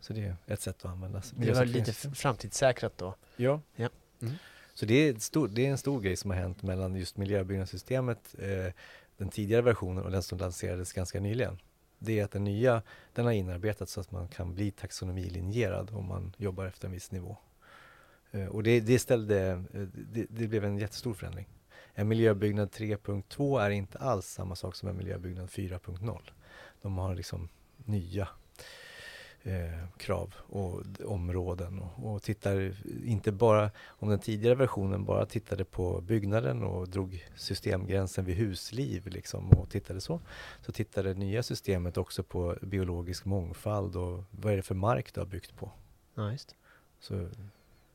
Så 0.00 0.12
det 0.12 0.24
är 0.24 0.36
ett 0.46 0.60
sätt 0.60 0.84
att 0.84 0.90
använda 0.90 1.22
Det 1.36 1.52
var 1.52 1.64
lite 1.64 1.92
framtidssäkrat 1.92 2.98
då. 2.98 3.14
Ja. 3.36 3.60
Ja. 3.76 3.88
Mm. 4.22 4.34
Så 4.74 4.86
det 4.86 4.94
är, 4.94 5.14
stor, 5.14 5.48
det 5.48 5.66
är 5.66 5.70
en 5.70 5.78
stor 5.78 6.00
grej 6.00 6.16
som 6.16 6.30
har 6.30 6.38
hänt 6.38 6.62
mellan 6.62 6.94
just 6.94 7.16
miljöbyggnadssystemet, 7.16 8.34
eh, 8.38 8.72
den 9.16 9.28
tidigare 9.28 9.62
versionen 9.62 10.04
och 10.04 10.10
den 10.10 10.22
som 10.22 10.38
lanserades 10.38 10.92
ganska 10.92 11.20
nyligen. 11.20 11.58
Det 11.98 12.20
är 12.20 12.24
att 12.24 12.30
den 12.30 12.44
nya, 12.44 12.82
den 13.12 13.24
har 13.24 13.32
inarbetats 13.32 13.92
så 13.92 14.00
att 14.00 14.10
man 14.10 14.28
kan 14.28 14.54
bli 14.54 14.70
taxonomilinjerad 14.70 15.90
om 15.94 16.06
man 16.06 16.34
jobbar 16.36 16.66
efter 16.66 16.86
en 16.86 16.92
viss 16.92 17.10
nivå. 17.10 17.36
Eh, 18.30 18.46
och 18.46 18.62
det, 18.62 18.80
det 18.80 18.98
ställde, 18.98 19.50
eh, 19.50 19.80
det, 20.12 20.26
det 20.28 20.48
blev 20.48 20.64
en 20.64 20.78
jättestor 20.78 21.14
förändring. 21.14 21.48
En 21.94 22.08
miljöbyggnad 22.08 22.70
3.2 22.70 23.60
är 23.60 23.70
inte 23.70 23.98
alls 23.98 24.26
samma 24.26 24.56
sak 24.56 24.76
som 24.76 24.88
en 24.88 24.96
miljöbyggnad 24.96 25.48
4.0. 25.48 26.20
De 26.82 26.98
har 26.98 27.14
liksom 27.14 27.48
nya 27.84 28.28
eh, 29.46 29.88
krav 29.96 30.34
och 30.38 30.82
områden 31.04 31.78
och, 31.78 32.12
och 32.14 32.22
tittar 32.22 32.74
inte 33.04 33.32
bara 33.32 33.70
om 33.86 34.08
den 34.08 34.18
tidigare 34.18 34.54
versionen 34.54 35.04
bara 35.04 35.26
tittade 35.26 35.64
på 35.64 36.00
byggnaden 36.00 36.62
och 36.62 36.88
drog 36.88 37.24
systemgränsen 37.36 38.24
vid 38.24 38.36
husliv 38.36 39.06
liksom 39.06 39.50
och 39.50 39.70
tittade 39.70 40.00
så. 40.00 40.20
Så 40.66 40.72
tittar 40.72 41.02
det 41.04 41.14
nya 41.14 41.42
systemet 41.42 41.96
också 41.96 42.22
på 42.22 42.56
biologisk 42.62 43.24
mångfald 43.24 43.96
och 43.96 44.24
vad 44.30 44.52
är 44.52 44.56
det 44.56 44.62
för 44.62 44.74
mark 44.74 45.14
du 45.14 45.20
har 45.20 45.26
byggt 45.26 45.56
på. 45.56 45.70
Ja, 46.14 46.32
just. 46.32 46.54
Så 47.00 47.28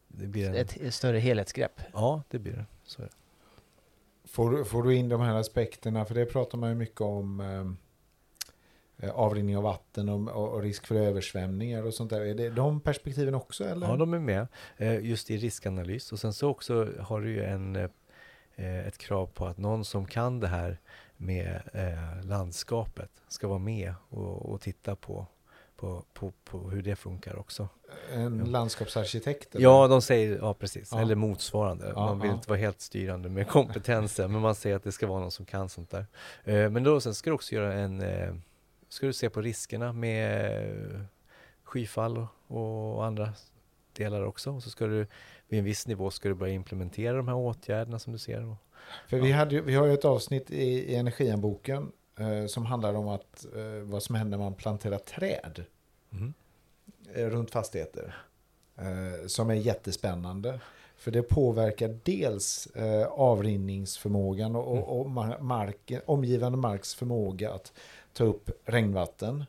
det 0.07 0.27
blir 0.27 0.47
en, 0.49 0.55
Ett 0.55 0.93
större 0.93 1.17
helhetsgrepp. 1.19 1.81
Ja, 1.93 2.23
det 2.29 2.39
blir 2.39 2.53
det. 2.53 2.65
Så 2.83 3.01
är 3.01 3.05
det. 3.05 3.11
Får, 4.29 4.51
du- 4.51 4.65
får 4.65 4.83
du 4.83 4.95
in 4.95 5.09
de 5.09 5.21
här 5.21 5.35
aspekterna, 5.35 6.05
för 6.05 6.15
det 6.15 6.25
pratar 6.25 6.57
man 6.57 6.69
ju 6.69 6.75
mycket 6.75 7.01
om 7.01 7.39
eh, 7.39 7.71
avrinning 9.09 9.57
av 9.57 9.63
vatten 9.63 10.09
och, 10.09 10.53
och, 10.53 10.61
risk 10.61 10.87
för 10.87 10.95
översvämningar 10.95 11.85
och 11.85 11.93
sånt 11.93 12.09
där. 12.09 12.21
Är 12.21 12.33
det 12.35 12.49
de 12.49 12.79
perspektiven 12.79 13.35
också 13.35 13.63
eller? 13.63 13.87
Ja, 13.87 13.95
de 13.95 14.13
är 14.13 14.19
med 14.19 14.47
eh, 14.77 15.05
just 15.05 15.31
i 15.31 15.37
riskanalys 15.37 16.11
och 16.11 16.19
sen 16.19 16.33
så 16.33 16.49
också 16.49 16.87
har 16.99 17.21
du 17.21 17.29
ju 17.29 17.43
en, 17.43 17.75
eh, 18.55 18.87
ett 18.87 18.97
krav 18.97 19.25
på 19.27 19.45
att 19.45 19.57
någon 19.57 19.85
som 19.85 20.05
kan 20.05 20.39
det 20.39 20.47
här 20.47 20.77
med 21.17 21.61
eh, 21.73 22.25
landskapet 22.27 23.11
ska 23.27 23.47
vara 23.47 23.59
med 23.59 23.93
och, 24.09 24.45
och 24.51 24.61
titta 24.61 24.95
på, 24.95 25.27
på, 25.75 26.03
på, 26.13 26.31
på 26.43 26.69
hur 26.69 26.81
det 26.81 26.95
funkar 26.95 27.39
också. 27.39 27.67
En 28.13 28.39
Ja. 28.39 28.45
landskapsarkitekt? 28.45 29.55
eller? 29.55 29.63
Ja, 29.63 29.87
de 29.87 30.01
säger, 30.01 30.37
ja 30.37 30.53
precis, 30.53 30.89
Ja. 30.91 31.01
eller 31.01 31.15
motsvarande. 31.15 31.91
Ja, 31.95 32.05
man 32.05 32.19
vill 32.19 32.31
inte 32.31 32.49
vara 32.49 32.59
helt 32.59 32.81
styrande 32.81 33.29
med 33.29 33.47
kompetensen, 33.57 34.31
men 34.31 34.41
man 34.41 34.55
säger 34.55 34.75
att 34.75 34.83
det 34.83 34.91
ska 34.91 35.07
vara 35.07 35.19
någon 35.19 35.31
som 35.31 35.45
kan 35.45 35.69
sånt 35.69 35.89
där. 35.89 36.05
Eh, 36.43 36.69
men 36.69 36.83
då 36.83 37.01
sen 37.01 37.13
ska 37.13 37.29
du 37.29 37.33
också 37.33 37.55
göra 37.55 37.73
en, 37.73 38.01
eh, 38.01 38.33
ska 38.93 39.05
du 39.05 39.13
se 39.13 39.29
på 39.29 39.41
riskerna 39.41 39.93
med 39.93 40.55
eh, 40.95 41.01
skyfall 41.63 42.27
och, 42.47 42.95
och 42.95 43.05
andra 43.05 43.33
delar 43.93 44.21
också. 44.21 44.51
Och 44.51 44.63
så 44.63 44.69
ska 44.69 44.87
du 44.87 45.07
vid 45.47 45.59
en 45.59 45.65
viss 45.65 45.87
nivå 45.87 46.11
ska 46.11 46.29
du 46.29 46.35
börja 46.35 46.53
implementera 46.53 47.17
de 47.17 47.27
här 47.27 47.35
åtgärderna 47.35 47.99
som 47.99 48.13
du 48.13 48.19
ser. 48.19 48.45
Och, 48.45 48.55
För 49.07 49.19
vi, 49.19 49.31
hade, 49.31 49.61
vi 49.61 49.75
har 49.75 49.85
ju 49.85 49.93
ett 49.93 50.05
avsnitt 50.05 50.51
i, 50.51 50.63
i 50.63 50.95
Energianboken 50.95 51.91
eh, 52.19 52.45
som 52.47 52.65
handlar 52.65 52.93
om 52.93 53.07
att, 53.07 53.45
eh, 53.55 53.81
vad 53.83 54.03
som 54.03 54.15
händer 54.15 54.37
när 54.37 54.43
man 54.43 54.53
planterar 54.53 54.97
träd 54.97 55.65
Mhm. 56.09 56.33
eh, 57.13 57.25
runt 57.25 57.51
fastigheter. 57.51 58.15
Eh, 58.77 59.27
som 59.27 59.49
är 59.49 59.53
jättespännande. 59.53 60.59
För 60.95 61.11
det 61.11 61.21
påverkar 61.23 61.99
dels 62.03 62.65
eh, 62.67 63.07
avrinningsförmågan 63.07 64.55
och, 64.55 64.77
och, 64.77 65.01
och 65.01 65.09
marken, 65.43 66.01
omgivande 66.05 66.57
marks 66.57 66.95
förmåga 66.95 67.53
att 67.53 67.73
ta 68.13 68.23
upp 68.23 68.49
regnvatten. 68.65 69.45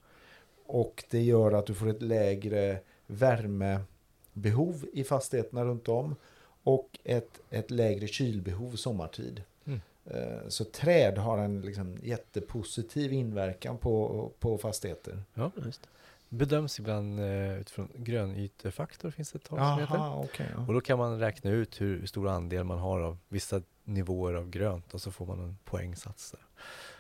Och 0.66 1.04
det 1.10 1.22
gör 1.22 1.52
att 1.52 1.66
du 1.66 1.74
får 1.74 1.88
ett 1.88 2.02
lägre 2.02 2.80
värmebehov 3.06 4.86
i 4.92 5.04
fastigheterna 5.04 5.64
runt 5.64 5.88
om. 5.88 6.16
Och 6.62 6.98
ett, 7.04 7.40
ett 7.50 7.70
lägre 7.70 8.06
kylbehov 8.06 8.76
sommartid. 8.76 9.42
Mm. 9.64 9.80
Eh, 10.04 10.48
Så 10.48 10.64
träd 10.64 11.18
har 11.18 11.38
en 11.38 11.60
liksom 11.60 11.98
jättepositiv 12.02 13.12
inverkan 13.12 13.78
på, 13.78 14.30
på 14.38 14.58
fastigheter. 14.58 15.22
Ja. 15.34 15.50
Just. 15.64 15.88
Bedöms 16.28 16.78
ibland 16.78 17.20
eh, 17.20 17.60
utifrån 17.60 17.88
grönytefaktor 17.96 19.10
finns 19.10 19.32
det 19.32 19.36
ett 19.36 19.44
tal 19.44 19.58
som 19.58 19.80
heter. 19.80 20.18
Okej. 20.18 20.46
ja. 20.56 20.66
Och 20.66 20.74
då 20.74 20.80
kan 20.80 20.98
man 20.98 21.18
räkna 21.18 21.50
ut 21.50 21.80
hur, 21.80 21.98
hur 21.98 22.06
stor 22.06 22.28
andel 22.28 22.64
man 22.64 22.78
har 22.78 23.00
av 23.00 23.18
vissa 23.28 23.62
nivåer 23.84 24.34
av 24.34 24.50
grönt 24.50 24.94
och 24.94 25.00
så 25.00 25.10
får 25.10 25.26
man 25.26 25.40
en 25.40 25.56
poängsats 25.64 26.30
där. 26.30 26.40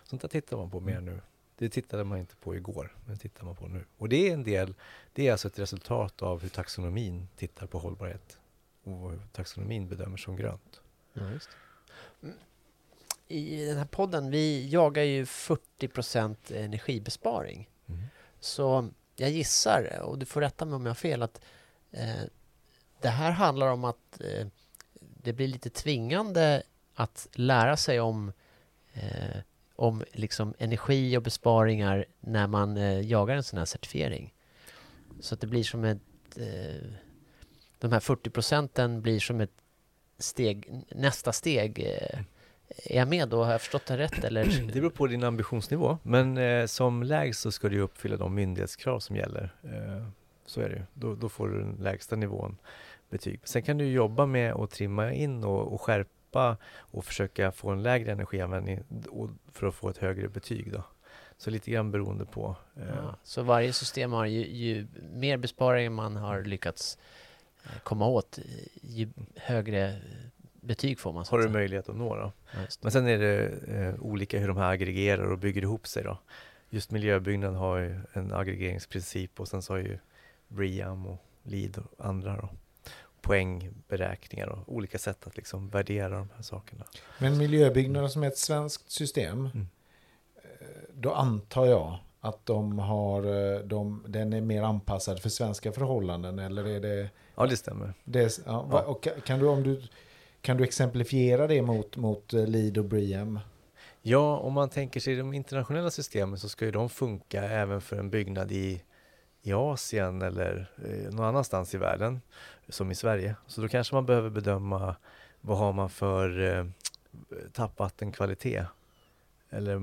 Sånt 0.04 0.22
där 0.22 0.28
tittar 0.28 0.56
man 0.56 0.70
på 0.70 0.80
mer 0.80 1.00
nu. 1.00 1.20
Det 1.62 1.68
tittade 1.68 2.04
man 2.04 2.18
inte 2.18 2.36
på 2.36 2.56
igår, 2.56 2.96
men 3.06 3.18
tittar 3.18 3.44
man 3.44 3.56
på 3.56 3.68
nu. 3.68 3.84
Och 3.98 4.08
det 4.08 4.28
är 4.28 4.32
en 4.32 4.44
del, 4.44 4.74
det 5.12 5.28
är 5.28 5.32
alltså 5.32 5.48
ett 5.48 5.58
resultat 5.58 6.22
av 6.22 6.42
hur 6.42 6.48
taxonomin 6.48 7.28
tittar 7.36 7.66
på 7.66 7.78
hållbarhet 7.78 8.38
och 8.84 9.10
hur 9.10 9.20
taxonomin 9.32 9.88
bedömer 9.88 10.16
som 10.16 10.36
grönt. 10.36 10.80
Ja, 11.12 11.30
just. 11.30 11.48
Mm. 12.22 12.34
I 13.28 13.64
den 13.64 13.78
här 13.78 13.84
podden, 13.84 14.30
vi 14.30 14.68
jagar 14.68 15.02
ju 15.02 15.24
40% 15.24 16.36
energibesparing. 16.54 17.70
Så 18.40 18.88
jag 19.16 19.30
gissar, 19.30 20.00
och 20.02 20.18
du 20.18 20.26
får 20.26 20.40
rätta 20.40 20.64
mig 20.64 20.74
om 20.74 20.86
jag 20.86 20.90
har 20.90 20.94
fel, 20.94 21.22
att 21.22 21.40
eh, 21.90 22.22
det 23.00 23.08
här 23.08 23.30
handlar 23.30 23.66
om 23.66 23.84
att 23.84 24.20
eh, 24.20 24.46
det 25.00 25.32
blir 25.32 25.48
lite 25.48 25.70
tvingande 25.70 26.62
att 26.94 27.28
lära 27.32 27.76
sig 27.76 28.00
om, 28.00 28.32
eh, 28.92 29.36
om 29.76 30.04
liksom 30.12 30.54
energi 30.58 31.16
och 31.16 31.22
besparingar 31.22 32.04
när 32.20 32.46
man 32.46 32.76
eh, 32.76 33.00
jagar 33.00 33.36
en 33.36 33.42
sån 33.42 33.58
här 33.58 33.66
certifiering. 33.66 34.34
Så 35.20 35.34
att 35.34 35.40
det 35.40 35.46
blir 35.46 35.62
som 35.62 35.84
ett... 35.84 35.98
Eh, 36.36 36.90
de 37.78 37.92
här 37.92 38.00
40 38.00 38.30
procenten 38.30 39.02
blir 39.02 39.20
som 39.20 39.40
ett 39.40 39.62
steg, 40.18 40.84
nästa 40.88 41.32
steg. 41.32 41.78
Eh, 41.78 42.20
är 42.84 42.98
jag 42.98 43.08
med 43.08 43.28
då? 43.28 43.44
Har 43.44 43.52
jag 43.52 43.60
förstått 43.60 43.86
det 43.86 43.98
rätt? 43.98 44.24
Eller? 44.24 44.44
Det 44.72 44.80
beror 44.80 44.90
på 44.90 45.06
din 45.06 45.24
ambitionsnivå, 45.24 45.98
men 46.02 46.38
eh, 46.38 46.66
som 46.66 47.02
lägst 47.02 47.40
så 47.40 47.52
ska 47.52 47.68
du 47.68 47.80
uppfylla 47.80 48.16
de 48.16 48.34
myndighetskrav 48.34 49.00
som 49.00 49.16
gäller. 49.16 49.54
Eh, 49.62 50.06
så 50.46 50.60
är 50.60 50.68
det 50.68 50.74
ju. 50.74 50.82
Då, 50.94 51.14
då 51.14 51.28
får 51.28 51.48
du 51.48 51.58
den 51.58 51.76
lägsta 51.80 52.16
nivån 52.16 52.56
betyg. 53.10 53.40
Sen 53.44 53.62
kan 53.62 53.78
du 53.78 53.86
jobba 53.86 54.26
med 54.26 54.52
att 54.52 54.70
trimma 54.70 55.12
in 55.12 55.44
och, 55.44 55.72
och 55.72 55.80
skärpa 55.80 56.10
och 56.76 57.04
försöka 57.04 57.52
få 57.52 57.70
en 57.70 57.82
lägre 57.82 58.12
energianvändning 58.12 58.80
för 59.52 59.66
att 59.66 59.74
få 59.74 59.88
ett 59.88 59.98
högre 59.98 60.28
betyg. 60.28 60.72
Då. 60.72 60.82
Så 61.36 61.50
lite 61.50 61.70
grann 61.70 61.90
beroende 61.90 62.24
på. 62.26 62.56
Eh, 62.76 62.82
Ja, 62.96 63.16
så 63.22 63.42
varje 63.42 63.72
system 63.72 64.12
har 64.12 64.26
ju, 64.26 64.46
ju 64.46 64.86
mer 65.12 65.36
besparingar 65.36 65.90
man 65.90 66.16
har 66.16 66.42
lyckats 66.42 66.98
eh, 67.64 67.80
komma 67.82 68.06
åt, 68.06 68.38
eh, 68.38 68.44
ju 68.82 69.08
högre 69.36 70.00
betyg 70.60 70.98
får 70.98 71.12
man. 71.12 71.24
så 71.24 71.36
har 71.36 71.42
du 71.42 71.48
möjlighet 71.48 71.88
att 71.88 71.96
nå 71.96 72.16
då. 72.16 72.32
Ja. 72.52 72.58
Men 72.80 72.92
sen 72.92 73.06
är 73.08 73.18
det 73.18 73.48
eh, 73.68 73.94
olika 74.00 74.38
hur 74.38 74.48
de 74.48 74.56
här 74.56 74.70
aggregerar 74.72 75.24
och 75.32 75.38
bygger 75.38 75.62
ihop 75.62 75.86
sig 75.86 76.02
då. 76.04 76.18
Just 76.70 76.90
miljöbyggnad 76.90 77.54
har 77.54 77.78
ju 77.78 78.00
en 78.12 78.32
aggregeringsprincip 78.32 79.40
och 79.40 79.48
sen 79.48 79.62
så 79.62 79.72
har 79.72 79.78
ju 79.78 79.98
BREEAM 80.48 81.06
och 81.06 81.24
LEED 81.42 81.78
och 81.78 82.06
andra 82.06 82.36
då. 82.36 82.48
Poängberäkningar 83.22 84.46
och 84.48 84.58
olika 84.74 84.98
sätt 84.98 85.26
att 85.26 85.36
liksom 85.36 85.68
värdera 85.68 86.08
de 86.18 86.28
här 86.36 86.42
sakerna. 86.42 86.84
Men 87.18 87.38
miljöbyggnader 87.38 88.08
som 88.08 88.22
är 88.22 88.26
ett 88.28 88.38
svenskt 88.38 88.90
system, 88.90 89.38
Mm. 89.54 89.66
eh, 90.36 90.66
då 90.94 91.12
antar 91.12 91.66
jag 91.66 91.98
att 92.20 92.46
de 92.46 92.78
har, 92.78 93.22
eh, 93.54 93.60
de, 93.60 94.04
den 94.08 94.32
är 94.32 94.40
mer 94.40 94.62
anpassad 94.62 95.20
för 95.22 95.28
svenska 95.28 95.72
förhållanden 95.72 96.38
eller 96.38 96.64
är 96.66 96.80
det, 96.80 97.10
Ja, 97.34 97.46
det 97.46 97.56
stämmer. 97.56 97.94
det 98.04 98.38
ja, 98.46 98.68
Ja. 98.70 98.82
och 98.82 99.04
ka- 99.06 99.20
kan, 99.20 99.38
du, 99.38 99.46
om 99.46 99.62
du, 99.62 99.82
kan 100.40 100.56
du 100.56 100.64
exemplifiera 100.64 101.46
det 101.46 101.62
mot, 101.62 101.96
mot 101.96 102.34
eh, 102.34 102.46
LEED 102.46 102.78
och 102.78 102.84
BREEAM? 102.84 103.40
Ja, 104.02 104.36
om 104.38 104.52
man 104.52 104.68
tänker 104.68 105.00
sig 105.00 105.16
de 105.16 105.32
internationella 105.34 105.90
systemen 105.90 106.38
så 106.38 106.48
ska 106.48 106.64
ju 106.64 106.70
de 106.70 106.88
funka 106.88 107.42
även 107.42 107.80
för 107.80 107.96
en 107.96 108.10
byggnad 108.10 108.52
i, 108.52 108.82
i 109.42 109.52
Asien 109.52 110.22
eller 110.22 110.70
eh, 110.84 111.14
någon 111.14 111.26
annanstans 111.26 111.74
i 111.74 111.78
världen, 111.78 112.20
som 112.68 112.90
i 112.90 112.94
Sverige. 112.94 113.36
Så 113.46 113.60
då 113.60 113.68
kanske 113.68 113.94
man 113.94 114.06
behöver 114.06 114.30
bedöma 114.30 114.96
vad 115.40 115.58
har 115.58 115.72
man 115.72 115.90
för 115.90 116.40
eh, 116.40 116.64
tappvattenkvalitet 117.52 118.66
eller 119.50 119.74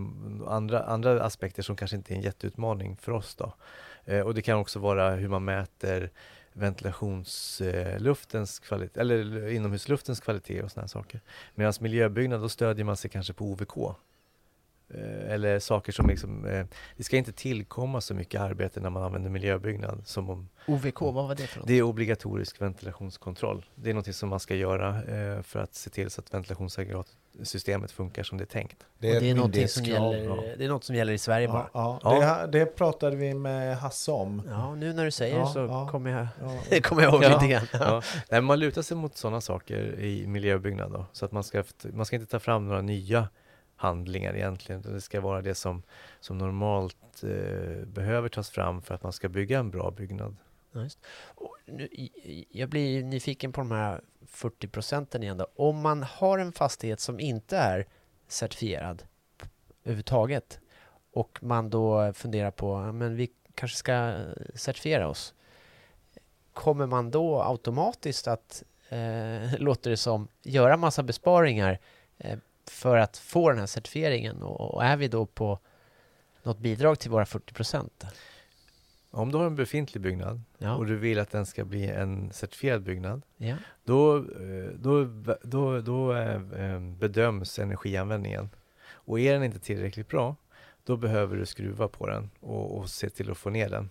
andra, 0.48 0.84
andra 0.84 1.24
aspekter 1.24 1.64
som 1.64 1.76
kanske 1.76 1.98
inte 1.98 2.14
är 2.14 2.16
en 2.16 2.22
jätteutmaning 2.22 2.98
för 2.98 3.12
oss. 3.12 3.36
Då. 3.36 3.54
Eh, 4.06 4.22
och 4.22 4.34
det 4.34 4.42
kan 4.42 4.58
också 4.58 4.80
vara 4.80 5.16
hur 5.16 5.28
man 5.28 5.46
mäter 5.46 6.10
ventilationsluftens 6.54 8.60
eh, 8.60 8.64
kvalitet, 8.68 9.00
eller 9.00 9.50
inomhusluftens 9.50 10.20
kvalitet 10.20 10.64
och 10.64 10.72
sådana 10.72 10.88
saker. 10.88 11.22
Medan 11.56 11.74
miljöbyggnad, 11.80 12.42
då 12.42 12.50
stödjer 12.50 12.86
man 12.86 12.98
sig 12.98 13.10
kanske 13.10 13.34
på 13.34 13.46
OVK. 13.46 13.96
Eh, 14.94 15.34
eller 15.34 15.60
saker 15.60 15.92
som 15.92 16.08
liksom, 16.10 16.46
eh, 16.46 16.66
det 16.98 17.04
ska 17.04 17.18
inte 17.18 17.32
tillkomma 17.32 18.02
så 18.02 18.14
mycket 18.14 18.42
arbete 18.42 18.80
när 18.80 18.90
man 18.90 19.04
använder 19.04 19.30
miljöbyggnad 19.30 20.02
som 20.06 20.30
om 20.30 20.50
OVK, 20.68 21.02
vad 21.02 21.14
var 21.14 21.36
det 21.36 21.48
för 21.48 21.60
något? 21.60 21.68
det 21.68 21.74
är 21.74 21.82
obligatorisk 21.82 22.62
ventilationskontroll. 22.62 23.66
Det 23.76 23.90
är 23.90 23.94
något 23.94 24.16
som 24.16 24.30
man 24.30 24.40
ska 24.40 24.56
göra 24.56 25.04
eh, 25.04 25.42
för 25.42 25.60
att 25.60 25.76
se 25.76 25.90
till 25.90 26.10
så 26.10 26.22
att 26.22 26.34
ventilationsaggregatsystemet 26.34 27.92
funkar 27.92 28.24
som 28.24 28.38
det 28.38 28.44
är 28.44 28.46
tänkt. 28.46 28.86
Det 28.98 29.12
är, 29.12 29.20
det 29.22 29.30
är, 29.30 29.36
någonting 29.36 29.68
som 29.68 29.84
gäller, 29.84 30.24
ja. 30.24 30.44
det 30.58 30.66
är 30.66 30.70
något 30.70 30.84
som 30.84 30.96
gäller 30.96 31.14
i 31.14 31.18
Sverige 31.18 31.48
Ja, 31.48 31.52
bara. 31.52 31.70
ja. 31.74 32.00
Ja. 32.04 32.48
Det, 32.48 32.60
det 32.60 32.66
pratade 32.66 33.16
vi 33.16 33.34
med 33.34 33.78
Hasse 33.78 34.12
om. 34.12 34.42
Ja, 34.50 34.76
nu 34.76 34.94
när 34.94 35.06
du 35.06 35.12
säger 35.12 35.38
Ja, 35.38 35.46
så 35.46 35.60
ja. 35.60 35.88
kommer 35.92 36.12
jag, 36.12 36.28
Ja. 36.72 36.82
kommer 36.84 37.02
jag 37.02 37.14
ihåg 37.14 37.24
Ja. 37.24 37.30
lite 37.34 37.48
grann. 37.48 37.68
Ja. 37.74 38.02
Nej, 38.30 38.42
man 38.42 38.60
lutar 38.60 38.82
sig 38.82 38.98
mot 38.98 39.18
sådana 39.18 39.42
saker 39.42 40.00
i 40.00 40.28
miljöbyggnad 40.28 40.92
då, 40.92 41.06
så 41.12 41.26
att 41.26 41.32
man 41.32 41.44
ska, 41.44 41.64
man 41.94 42.06
ska 42.06 42.16
inte 42.16 42.32
ta 42.32 42.40
fram 42.40 42.68
några 42.68 42.82
nya 42.82 43.28
handlingar 43.80 44.36
egentligen. 44.36 44.82
utan 44.82 44.94
Det 44.94 45.02
ska 45.02 45.22
vara 45.22 45.42
det 45.42 45.56
som, 45.56 45.84
som 46.20 46.38
normalt 46.38 47.24
eh, 47.24 47.86
behöver 47.86 48.30
tas 48.30 48.50
fram 48.50 48.82
för 48.82 48.96
att 48.96 49.04
man 49.04 49.14
ska 49.14 49.30
bygga 49.30 49.60
en 49.60 49.72
bra 49.72 49.92
byggnad. 49.92 50.36
Ja, 50.72 50.84
just. 50.84 51.00
Och 51.36 51.58
nu, 51.66 51.90
jag 52.50 52.70
blir 52.70 53.04
nyfiken 53.04 53.54
på 53.54 53.62
de 53.62 53.72
här 53.72 54.02
40 54.28 54.68
procenten 54.68 55.24
igen 55.24 55.38
då. 55.38 55.48
Om 55.56 55.82
man 55.82 56.04
har 56.04 56.40
en 56.40 56.52
fastighet 56.52 57.00
som 57.00 57.20
inte 57.20 57.58
är 57.58 57.86
certifierad 58.28 59.04
överhuvudtaget 59.84 60.60
och 61.14 61.40
man 61.42 61.70
då 61.70 62.14
funderar 62.14 62.52
på, 62.52 62.78
men 62.78 63.16
vi 63.16 63.30
kanske 63.56 63.78
ska 63.78 64.14
certifiera 64.54 65.08
oss. 65.08 65.34
Kommer 66.54 66.86
man 66.86 67.12
då 67.12 67.42
automatiskt 67.42 68.28
att, 68.28 68.64
eh, 68.90 69.54
låter 69.60 69.90
det 69.90 69.98
som, 69.98 70.28
göra 70.42 70.78
massa 70.78 71.04
besparingar 71.04 71.80
eh, 72.18 72.38
för 72.70 72.98
att 72.98 73.18
få 73.18 73.50
den 73.50 73.60
här 73.60 73.66
certifieringen? 73.66 74.42
Och, 74.44 74.74
och 74.76 74.84
är 74.84 74.98
vi 74.98 75.08
då 75.08 75.26
på 75.26 75.60
något 76.44 76.60
bidrag 76.60 77.00
till 77.00 77.12
våra 77.12 77.26
40 77.26 77.54
procent? 77.54 78.06
Om 79.12 79.32
du 79.32 79.38
har 79.38 79.46
en 79.46 79.56
befintlig 79.56 80.02
byggnad 80.02 80.42
Ja. 80.58 80.76
och 80.76 80.86
du 80.86 80.96
vill 80.96 81.20
att 81.20 81.32
den 81.32 81.46
ska 81.46 81.66
bli 81.66 81.88
en 81.88 82.32
certifierad 82.34 82.84
byggnad, 82.84 83.22
ja. 83.38 83.56
då, 83.84 84.18
eh, 84.18 84.72
då, 84.76 85.06
då, 85.44 85.82
då 85.82 86.14
eh, 86.14 86.36
eh, 86.36 86.80
bedöms 86.80 87.60
energianvändningen. 87.60 88.50
Och 88.90 89.20
är 89.20 89.34
den 89.34 89.44
inte 89.44 89.60
tillräckligt 89.60 90.08
bra, 90.08 90.36
då 90.84 90.98
behöver 90.98 91.36
du 91.38 91.46
skruva 91.46 91.88
på 91.88 92.08
den 92.08 92.30
och, 92.40 92.78
och 92.78 92.90
se 92.90 93.10
till 93.10 93.32
att 93.32 93.38
få 93.38 93.50
ner 93.50 93.70
den. 93.70 93.90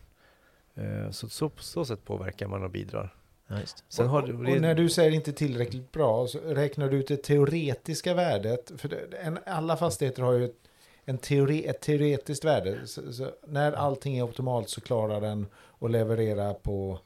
Så, 1.12 1.28
så 1.28 1.48
på 1.48 1.62
så 1.62 1.84
sätt 1.84 2.04
påverkar 2.04 2.46
man 2.46 2.62
och 2.62 2.70
bidrar. 2.70 3.14
Ja. 3.48 3.56
Sen 3.88 4.06
har 4.06 4.22
och, 4.22 4.28
du, 4.28 4.54
och 4.54 4.60
när 4.60 4.74
du 4.74 4.88
säger 4.88 5.10
inte 5.10 5.32
tillräckligt 5.32 5.92
bra 5.92 6.26
så 6.26 6.38
räknar 6.38 6.88
du 6.88 6.96
ut 6.96 7.08
det 7.08 7.16
teoretiska 7.22 8.14
värdet. 8.14 8.72
För 8.76 9.14
en, 9.22 9.38
alla 9.46 9.76
fastigheter 9.76 10.22
har 10.22 10.32
ju 10.32 10.44
ett, 10.44 10.56
en 11.04 11.18
teori, 11.18 11.66
ett 11.66 11.80
teoretiskt 11.80 12.44
värde. 12.44 12.86
Så, 12.86 13.12
så 13.12 13.30
när 13.46 13.72
allting 13.72 14.18
är 14.18 14.22
optimalt 14.22 14.68
så 14.68 14.80
klarar 14.80 15.20
den 15.20 15.46
att 15.78 15.90
leverera 15.90 16.54
på 16.54 16.98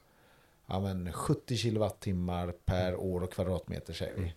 ja, 0.67 0.79
men 0.79 1.13
70 1.13 1.57
kilowattimmar 1.57 2.53
per 2.65 2.95
år 2.95 3.23
och 3.23 3.33
kvadratmeter 3.33 3.93
säger 3.93 4.13
vi. 4.17 4.33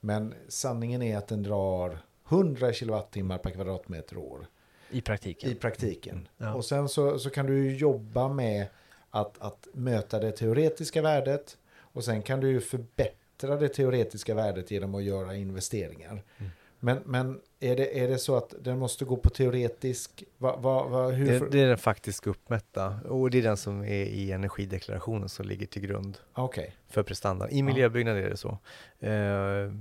Men 0.00 0.34
sanningen 0.48 1.02
är 1.02 1.16
att 1.16 1.28
den 1.28 1.42
drar 1.42 1.98
100 2.28 2.72
kilowattimmar 2.72 3.38
per 3.38 3.50
kvadratmeter 3.50 4.18
år 4.18 4.46
I 4.90 5.00
praktiken. 5.00 5.50
i 5.50 5.54
praktiken. 5.54 6.28
Ja. 6.36 6.54
Och 6.54 6.64
sen 6.64 6.88
så, 6.88 7.18
så 7.18 7.30
kan 7.30 7.46
du 7.46 7.64
ju 7.64 7.76
jobba 7.76 8.28
med 8.28 8.66
att, 9.10 9.38
att 9.38 9.68
möta 9.72 10.18
det 10.18 10.32
teoretiska 10.32 11.02
värdet 11.02 11.58
och 11.78 12.04
sen 12.04 12.22
kan 12.22 12.40
du 12.40 12.48
ju 12.48 12.60
förbättra 12.60 13.56
det 13.56 13.68
teoretiska 13.68 14.34
värdet 14.34 14.70
genom 14.70 14.94
att 14.94 15.02
göra 15.02 15.34
investeringar. 15.34 16.24
Mm. 16.38 16.50
Men, 16.80 16.98
men 17.04 17.40
är, 17.60 17.76
det, 17.76 18.00
är 18.00 18.08
det 18.08 18.18
så 18.18 18.36
att 18.36 18.54
den 18.60 18.78
måste 18.78 19.04
gå 19.04 19.16
på 19.16 19.30
teoretisk... 19.30 20.24
Va, 20.38 20.56
va, 20.56 20.88
va, 20.88 21.08
hur 21.08 21.40
det, 21.40 21.50
det 21.50 21.60
är 21.60 21.68
den 21.68 21.78
faktiskt 21.78 22.26
uppmätta 22.26 23.00
och 23.08 23.30
det 23.30 23.38
är 23.38 23.42
den 23.42 23.56
som 23.56 23.82
är 23.82 24.04
i 24.04 24.32
energideklarationen 24.32 25.28
som 25.28 25.46
ligger 25.46 25.66
till 25.66 25.82
grund 25.82 26.18
Okej. 26.32 26.76
för 26.88 27.02
prestandan. 27.02 27.50
I 27.50 27.62
miljöbyggnad 27.62 28.16
är 28.16 28.30
det 28.30 28.36
så. 28.36 28.58
Eh, 29.00 29.72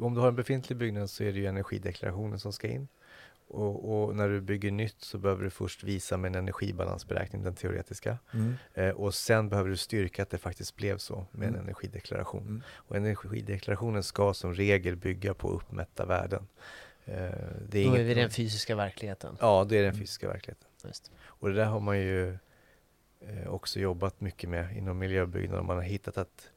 om 0.00 0.14
du 0.14 0.20
har 0.20 0.28
en 0.28 0.36
befintlig 0.36 0.78
byggnad 0.78 1.10
så 1.10 1.24
är 1.24 1.32
det 1.32 1.38
ju 1.38 1.46
energideklarationen 1.46 2.38
som 2.38 2.52
ska 2.52 2.68
in. 2.68 2.88
Och, 3.50 4.02
och 4.08 4.16
när 4.16 4.28
du 4.28 4.40
bygger 4.40 4.70
nytt 4.70 4.96
så 5.04 5.18
behöver 5.18 5.44
du 5.44 5.50
först 5.50 5.84
visa 5.84 6.16
med 6.16 6.28
en 6.28 6.34
energibalansberäkning, 6.34 7.42
den 7.42 7.54
teoretiska. 7.54 8.18
Mm. 8.32 8.54
Eh, 8.74 8.90
och 8.90 9.14
sen 9.14 9.48
behöver 9.48 9.70
du 9.70 9.76
styrka 9.76 10.22
att 10.22 10.30
det 10.30 10.38
faktiskt 10.38 10.76
blev 10.76 10.98
så 10.98 11.26
med 11.30 11.48
en 11.48 11.54
Mm. 11.54 11.64
energideklaration. 11.66 12.42
Mm. 12.42 12.62
Och 12.74 12.96
energideklarationen 12.96 14.02
ska 14.02 14.34
som 14.34 14.54
regel 14.54 14.96
bygga 14.96 15.34
på 15.34 15.48
uppmätta 15.50 16.06
värden. 16.06 16.46
Eh, 17.04 17.14
det 17.14 17.18
är 17.24 17.30
Då 17.70 17.78
är 17.78 17.82
inget- 17.84 18.00
vi 18.06 18.10
i 18.10 18.14
den 18.14 18.30
fysiska 18.30 18.76
verkligheten. 18.76 19.36
Ja, 19.40 19.66
det 19.68 19.78
är 19.78 19.82
den 19.82 19.94
fysiska 19.94 20.28
verkligheten. 20.28 20.68
Just. 20.84 21.12
Och 21.20 21.48
det 21.48 21.54
där 21.54 21.64
har 21.66 21.80
man 21.80 21.98
ju 21.98 22.38
eh, 23.20 23.48
också 23.48 23.80
jobbat 23.80 24.20
mycket 24.20 24.50
med 24.50 24.76
inom 24.76 24.98
miljöbyggnad. 24.98 25.64
Man 25.64 25.76
har 25.76 25.84
hittat 25.84 26.18
att 26.18 26.50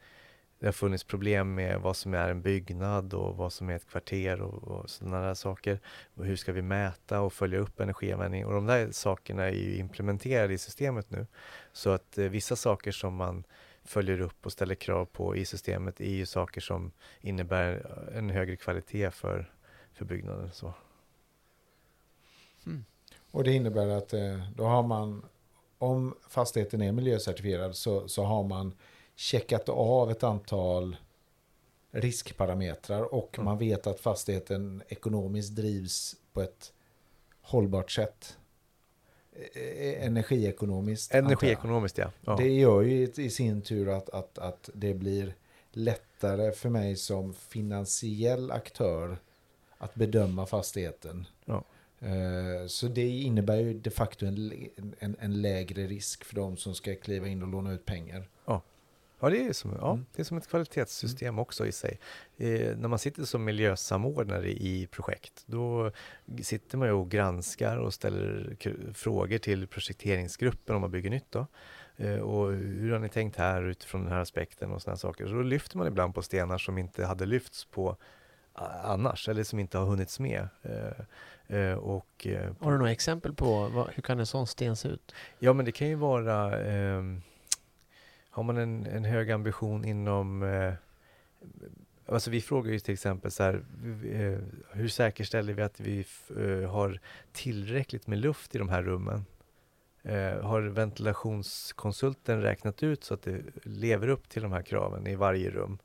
det 0.62 0.68
har 0.68 0.72
funnits 0.72 1.04
problem 1.04 1.54
med 1.56 1.82
vad 1.82 1.96
som 1.96 2.14
är 2.14 2.30
en 2.30 2.42
byggnad 2.42 3.14
och 3.14 3.38
vad 3.38 3.54
som 3.54 3.70
är 3.70 3.76
ett 3.76 3.88
kvarter 3.88 4.42
och, 4.42 4.64
och 4.64 4.90
sådana 4.90 5.22
där 5.22 5.34
saker. 5.34 5.80
Och 6.16 6.26
hur 6.26 6.36
ska 6.36 6.52
vi 6.52 6.62
mäta 6.62 7.22
och 7.22 7.34
följa 7.34 7.60
upp 7.60 7.80
energianvändning? 7.80 8.46
Och 8.46 8.54
de 8.54 8.66
där 8.66 8.92
sakerna 8.92 9.44
är 9.44 9.52
ju 9.52 9.78
implementerade 9.78 10.54
i 10.54 10.58
systemet 10.58 11.12
nu. 11.12 11.28
Så 11.74 11.90
att 11.90 12.18
eh, 12.18 12.26
vissa 12.26 12.56
saker 12.56 12.92
som 12.92 13.16
man 13.16 13.44
följer 13.84 14.22
upp 14.22 14.46
och 14.46 14.52
ställer 14.52 14.76
krav 14.76 15.06
på 15.06 15.36
i 15.36 15.46
systemet 15.46 16.02
är 16.02 16.12
ju 16.12 16.26
saker 16.26 16.62
som 16.62 16.92
innebär 17.22 17.86
en 18.16 18.30
högre 18.30 18.56
kvalitet 18.56 19.12
för, 19.12 19.52
för 19.94 20.06
byggnaden. 20.06 20.52
Så. 20.52 20.74
Mm. 22.66 22.86
Och 23.32 23.44
det 23.44 23.54
innebär 23.54 23.88
att 23.88 24.14
eh, 24.14 24.52
då 24.56 24.64
har 24.64 24.84
man, 24.84 25.26
om 25.78 26.16
fastigheten 26.30 26.82
är 26.82 26.92
miljöcertifierad 26.92 27.76
så, 27.76 28.08
så 28.08 28.24
har 28.24 28.44
man 28.44 28.74
checkat 29.22 29.70
av 29.70 30.12
ett 30.12 30.24
antal 30.24 30.96
riskparametrar 31.92 33.14
och 33.14 33.30
Mm. 33.38 33.46
man 33.46 33.58
vet 33.58 33.88
att 33.88 34.00
fastigheten 34.00 34.84
ekonomiskt 34.88 35.56
drivs 35.56 36.16
på 36.34 36.42
ett 36.42 36.74
hållbart 37.42 37.92
sätt. 37.92 38.38
Eh, 39.54 40.06
Energiekonomiskt. 40.06 41.16
antar 41.16 41.20
jag. 41.30 41.32
Energiekonomiskt 41.32 41.98
ja. 41.98 42.12
ja. 42.26 42.36
Det 42.36 42.50
gör 42.50 42.82
ju 42.82 43.04
i, 43.04 43.12
i 43.18 43.30
sin 43.30 43.62
tur 43.62 43.90
att, 43.90 44.10
att, 44.10 44.38
att 44.38 44.70
det 44.74 44.94
blir 44.94 45.36
lättare 45.72 46.52
för 46.52 46.70
mig 46.70 46.96
som 46.96 47.34
finansiell 47.34 48.52
aktör 48.52 49.18
att 49.78 49.96
bedöma 49.96 50.46
fastigheten. 50.46 51.26
Ja. 51.46 51.64
Eh, 52.00 52.68
Så 52.68 52.88
det 52.88 53.08
innebär 53.08 53.58
ju 53.58 53.74
de 53.74 53.90
facto 53.90 54.26
en, 54.26 54.52
en, 55.00 55.16
en 55.20 55.42
lägre 55.42 55.88
risk 55.88 56.24
för 56.24 56.36
de 56.36 56.58
som 56.58 56.76
ska 56.76 56.96
kliva 56.96 57.28
in 57.28 57.42
och 57.42 57.48
låna 57.48 57.72
ut 57.74 57.86
pengar. 57.86 58.30
Ja, 59.24 59.30
det 59.30 59.46
är 59.48 59.54
som, 59.54 59.76
ja, 59.82 59.92
Mm. 59.92 60.06
det 60.16 60.22
är 60.22 60.24
som 60.24 60.38
ett 60.38 60.48
kvalitetssystem 60.50 61.40
också 61.40 61.66
i 61.66 61.72
sig. 61.72 62.00
Eh, 62.38 62.78
när 62.78 62.88
man 62.88 63.00
sitter 63.00 63.24
som 63.24 63.44
miljösamordnare 63.44 64.52
i 64.52 64.88
projekt, 64.92 65.44
då 65.46 65.92
sitter 66.42 66.78
man 66.78 66.88
ju 66.88 66.94
och 66.94 67.10
granskar 67.12 67.78
och 67.78 67.94
ställer 67.94 68.56
frågor 68.94 69.38
till 69.38 69.68
projekteringsgruppen 69.68 70.76
om 70.76 70.82
man 70.82 70.92
bygger 70.92 71.10
nytt. 71.10 71.32
Då. 71.32 71.48
Eh, 71.98 72.20
och 72.20 72.52
hur 72.54 72.92
har 72.92 73.00
ni 73.00 73.10
tänkt 73.10 73.36
här 73.38 73.64
utifrån 73.64 74.04
den 74.04 74.12
här 74.12 74.20
aspekten 74.20 74.72
och 74.72 74.82
sådana 74.82 74.98
saker. 74.98 75.28
Så 75.28 75.34
då 75.34 75.42
lyfter 75.42 75.78
man 75.78 75.88
ibland 75.88 76.16
på 76.16 76.22
stenar 76.22 76.58
som 76.58 76.78
inte 76.78 77.06
hade 77.06 77.26
lyfts 77.26 77.66
på 77.66 77.98
annars, 78.84 79.30
eller 79.30 79.44
som 79.44 79.60
inte 79.60 79.78
har 79.78 79.86
hunnits 79.86 80.20
med. 80.20 80.48
Eh, 80.62 81.58
eh, 81.58 81.74
och, 81.74 82.28
eh, 82.28 82.52
Har 82.60 82.72
du 82.72 82.78
några 82.78 82.92
exempel 82.92 83.34
på 83.34 83.68
vad, 83.68 83.90
hur 83.94 84.04
kan 84.04 84.20
en 84.20 84.26
sån 84.26 84.48
sten 84.48 84.76
se 84.76 84.88
ut? 84.90 85.14
Ja, 85.40 85.54
men 85.54 85.66
det 85.66 85.72
kan 85.72 85.88
ju 85.88 85.96
vara 85.96 86.60
ehm, 86.66 87.22
har 88.32 88.44
man 88.44 88.58
en, 88.58 88.86
en 88.86 89.06
hög 89.06 89.32
ambition 89.32 89.86
inom 89.86 90.44
eh, 90.44 90.74
Alltså 92.06 92.30
vi 92.30 92.42
frågar 92.42 92.72
ju 92.72 92.80
till 92.80 92.94
exempel 92.94 93.32
så 93.32 93.44
här, 93.44 93.54
eh, 94.12 94.40
hur 94.72 94.88
säkerställer 94.88 95.54
vi 95.54 95.62
att 95.62 95.80
vi 95.80 96.00
f- 96.00 96.32
eh, 96.38 96.72
har 96.72 97.00
tillräckligt 97.32 98.08
med 98.08 98.20
luft 98.20 98.56
i 98.56 98.58
de 98.58 98.70
här 98.70 98.84
rummen? 98.84 99.26
Eh, 100.04 100.42
har 100.42 100.62
ventilationskonsulten 100.62 102.42
räknat 102.42 102.84
ut 102.84 103.04
så 103.04 103.14
att 103.14 103.22
det 103.22 103.42
lever 103.64 104.08
upp 104.08 104.30
till 104.30 104.42
de 104.42 104.52
här 104.52 104.62
kraven 104.62 105.08
i 105.08 105.16
varje 105.16 105.50
rum? 105.50 105.78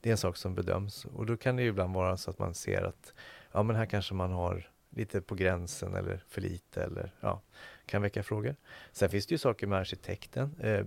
Det 0.00 0.08
är 0.08 0.12
en 0.12 0.16
sak 0.18 0.36
som 0.36 0.54
bedöms 0.54 1.04
och 1.04 1.26
då 1.26 1.36
kan 1.36 1.56
det 1.56 1.62
ju 1.62 1.68
ibland 1.68 1.94
vara 1.94 2.16
så 2.16 2.30
att 2.30 2.38
man 2.38 2.54
ser 2.54 2.82
att 2.82 3.12
ja, 3.52 3.62
men 3.62 3.76
här 3.76 3.86
kanske 3.86 4.14
man 4.14 4.30
har 4.32 4.70
lite 4.90 5.20
på 5.20 5.34
gränsen 5.34 5.94
eller 5.94 6.22
för 6.28 6.40
lite 6.40 6.82
eller 6.84 7.12
ja, 7.20 7.40
kan 7.86 8.02
väcka 8.02 8.22
frågor. 8.22 8.56
Sen 8.92 9.10
finns 9.10 9.26
det 9.26 9.34
ju 9.34 9.38
saker 9.38 9.66
med 9.66 9.78
arkitekten. 9.78 10.54
Eh, 10.60 10.86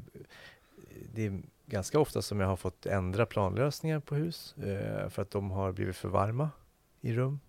det 1.13 1.25
är 1.25 1.41
ganska 1.65 1.99
ofta 1.99 2.21
som 2.21 2.39
jag 2.39 2.47
har 2.47 2.55
fått 2.55 2.85
ändra 2.85 3.25
planlösningar 3.25 3.99
på 3.99 4.15
hus 4.15 4.55
eh, 4.57 5.09
för 5.09 5.21
att 5.21 5.31
de 5.31 5.51
har 5.51 5.71
blivit 5.71 5.95
för 5.95 6.09
varma 6.09 6.49
i 7.01 7.13
rum. 7.13 7.39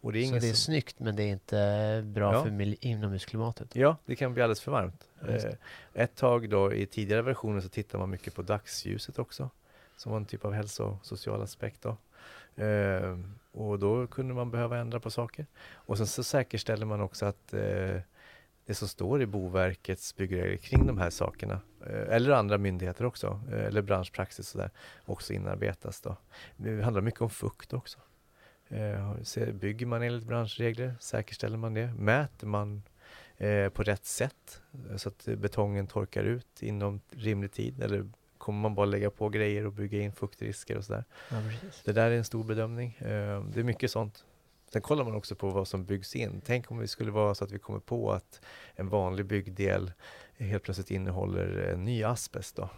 Och 0.00 0.12
det 0.12 0.18
är 0.18 0.26
Så 0.26 0.32
det 0.32 0.38
är 0.38 0.40
som, 0.40 0.54
snyggt 0.56 0.98
men 0.98 1.16
det 1.16 1.22
är 1.22 1.28
inte 1.32 2.02
bra 2.06 2.32
Ja. 2.32 2.42
för 2.42 2.84
inomhusklimatet. 2.86 3.76
Ja, 3.76 3.96
det 4.06 4.16
kan 4.16 4.34
bli 4.34 4.42
alldeles 4.42 4.60
för 4.60 4.72
varmt. 4.72 5.08
Eh, 5.28 5.52
ett 5.94 6.14
tag 6.16 6.48
då 6.48 6.72
i 6.72 6.86
tidigare 6.86 7.22
versioner 7.22 7.60
så 7.60 7.68
tittar 7.68 7.98
man 7.98 8.10
mycket 8.10 8.34
på 8.34 8.42
dagsljuset 8.42 9.18
också. 9.18 9.50
som 9.96 10.12
var 10.12 10.16
en 10.18 10.24
typ 10.26 10.44
av 10.44 10.52
hälsosocial 10.52 11.42
aspekt. 11.42 11.82
Då. 11.82 11.96
Eh, 12.62 13.18
och 13.52 13.78
då 13.78 14.06
kunde 14.06 14.34
man 14.34 14.50
behöva 14.50 14.78
ändra 14.78 15.00
på 15.00 15.10
saker. 15.10 15.46
Och 15.72 15.96
sen 15.98 16.06
så 16.06 16.22
säkerställer 16.24 16.86
man 16.86 17.00
också 17.00 17.26
att 17.26 17.54
eh, 17.54 17.96
det 18.66 18.74
som 18.74 18.88
står 18.88 19.22
i 19.22 19.26
Boverkets 19.26 20.16
byggregler 20.16 20.56
kring 20.56 20.86
de 20.86 20.98
här 20.98 21.10
sakerna, 21.10 21.60
eh, 21.86 22.14
eller 22.14 22.30
andra 22.30 22.58
myndigheter 22.58 23.04
också, 23.04 23.40
eh, 23.52 23.64
eller 23.64 23.82
branschpraxis 23.82 24.54
och 24.54 24.60
där, 24.60 24.70
också 25.04 25.32
inarbetas. 25.32 26.00
Då. 26.00 26.16
Det 26.56 26.82
handlar 26.82 27.02
mycket 27.02 27.20
om 27.20 27.30
fukt 27.30 27.72
också. 27.72 27.98
Eh, 28.68 29.12
bygger 29.52 29.86
man 29.86 30.02
enligt 30.02 30.24
branschregler, 30.24 30.94
säkerställer 31.00 31.56
man 31.56 31.74
det? 31.74 31.94
Mäter 31.94 32.46
man 32.46 32.82
på 33.72 33.82
rätt 33.82 34.04
sätt 34.04 34.60
så 34.96 35.08
att 35.08 35.24
betongen 35.24 35.86
torkar 35.86 36.24
ut 36.24 36.62
inom 36.62 37.00
rimlig 37.10 37.52
tid? 37.52 37.82
Eller 37.82 38.10
kommer 38.38 38.60
man 38.60 38.74
bara 38.74 38.86
lägga 38.86 39.10
på 39.10 39.28
grejer 39.28 39.66
och 39.66 39.72
bygga 39.72 40.00
in 40.00 40.12
fuktrisker 40.12 40.76
och 40.76 40.84
sådär? 40.84 41.04
Ja, 41.30 41.36
det 41.84 41.92
där 41.92 42.10
är 42.10 42.16
en 42.16 42.24
stor 42.24 42.44
bedömning. 42.44 42.96
Det 43.00 43.56
är 43.56 43.62
mycket 43.62 43.90
sånt 43.90 44.24
Sen 44.72 44.82
kollar 44.82 45.04
man 45.04 45.14
också 45.14 45.34
på 45.34 45.50
vad 45.50 45.68
som 45.68 45.84
byggs 45.84 46.16
in. 46.16 46.40
Tänk 46.44 46.70
om 46.70 46.78
det 46.78 46.88
skulle 46.88 47.10
vara 47.10 47.34
så 47.34 47.44
att 47.44 47.52
vi 47.52 47.58
kommer 47.58 47.78
på 47.80 48.12
att 48.12 48.40
en 48.74 48.88
vanlig 48.88 49.26
byggdel 49.26 49.92
helt 50.38 50.62
plötsligt 50.62 50.90
innehåller 50.90 51.72
en 51.72 51.84
ny 51.84 52.04
asbest. 52.04 52.56
Då. 52.56 52.68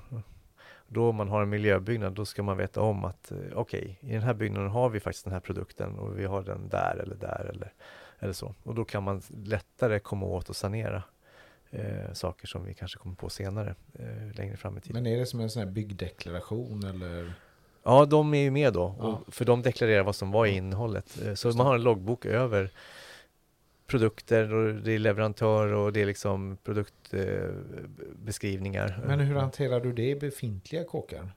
Då 0.87 1.09
om 1.09 1.17
man 1.17 1.29
har 1.29 1.43
en 1.43 1.49
miljöbyggnad, 1.49 2.13
då 2.13 2.25
ska 2.25 2.43
man 2.43 2.57
veta 2.57 2.81
om 2.81 3.05
att 3.05 3.31
eh, 3.31 3.39
okej, 3.39 3.99
okay, 3.99 4.11
i 4.11 4.13
den 4.13 4.23
här 4.23 4.35
byggnaden 4.35 4.71
har 4.71 4.91
vi 4.91 5.01
faktiskt 5.01 5.25
den 5.25 5.33
här 5.33 5.41
produkten 5.41 5.99
och 5.99 6.19
vi 6.19 6.25
har 6.25 6.43
den 6.43 6.69
där 6.69 6.97
eller 7.03 7.17
där 7.17 7.51
eller, 7.55 7.73
eller 8.19 8.33
så. 8.33 8.55
Och 8.63 8.75
då 8.75 8.85
kan 8.85 9.03
man 9.03 9.23
lättare 9.45 9.99
komma 9.99 10.27
åt 10.27 10.49
och 10.49 10.57
sanera 10.57 11.03
eh, 11.71 12.13
saker 12.13 12.47
som 12.47 12.65
vi 12.65 12.75
kanske 12.75 12.99
kommer 12.99 13.17
på 13.17 13.29
senare, 13.29 13.75
eh, 13.93 14.35
längre 14.35 14.57
fram 14.57 14.79
i 14.79 14.81
tiden. 14.81 15.03
Men 15.03 15.13
är 15.13 15.19
det 15.19 15.27
som 15.27 15.41
en 15.41 15.51
sån 15.51 15.63
här 15.63 15.71
byggdeklaration 15.71 16.85
eller? 16.85 17.35
Ja, 17.85 18.05
de 18.05 18.35
är 18.35 18.39
ju 18.39 18.51
med 18.51 18.73
då, 18.73 18.95
ja. 18.99 19.21
för 19.29 19.45
de 19.45 19.63
deklarerar 19.63 20.03
vad 20.03 20.17
som 20.17 20.31
var 20.31 20.47
i 20.47 20.57
innehållet. 20.57 21.19
Eh, 21.27 21.35
så 21.35 21.49
man 21.49 21.67
har 21.67 21.75
en 21.75 21.83
loggbok 21.83 22.27
över 22.27 22.71
produkter 23.87 24.55
och 24.55 24.75
det 24.75 24.93
är 24.93 24.99
leverantör 24.99 25.73
och 25.73 25.93
det 25.93 26.03
är 26.03 26.07
liksom 26.07 26.59
produktbeskrivningar. 26.65 29.03
Men 29.07 29.21
hur 29.21 29.37
hanterar 29.37 29.81
du 29.81 29.93
det 29.93 30.11
i 30.11 30.17
befintliga 30.17 30.85
kåkar? 30.85 31.33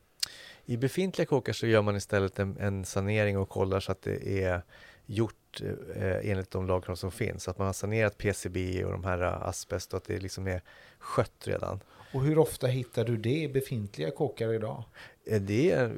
I 0.65 0.77
befintliga 0.77 1.25
kåkar 1.25 1.53
så 1.53 1.67
gör 1.67 1.81
man 1.81 1.95
istället 1.95 2.39
en, 2.39 2.57
en 2.59 2.85
sanering 2.85 3.37
och 3.37 3.49
kollar 3.49 3.79
så 3.79 3.91
att 3.91 4.01
det 4.01 4.43
är 4.43 4.61
gjort 5.05 5.61
eh, 5.95 6.31
enligt 6.31 6.51
de 6.51 6.67
lagkrav 6.67 6.95
som 6.95 7.11
finns. 7.11 7.47
Att 7.47 7.57
man 7.57 7.67
har 7.67 7.73
sanerat 7.73 8.17
PCB 8.17 8.85
och 8.85 8.91
de 8.91 9.03
här 9.03 9.21
asbest 9.21 9.93
och 9.93 9.97
att 9.97 10.03
det 10.03 10.19
liksom 10.19 10.47
är 10.47 10.61
skött 10.99 11.47
redan. 11.47 11.79
Och 12.11 12.21
hur 12.21 12.37
ofta 12.37 12.67
hittar 12.67 13.05
du 13.05 13.17
det 13.17 13.43
i 13.43 13.47
befintliga 13.47 14.11
kåkar 14.11 14.53
idag? 14.53 14.83
Eh, 15.25 15.41
det, 15.41 15.89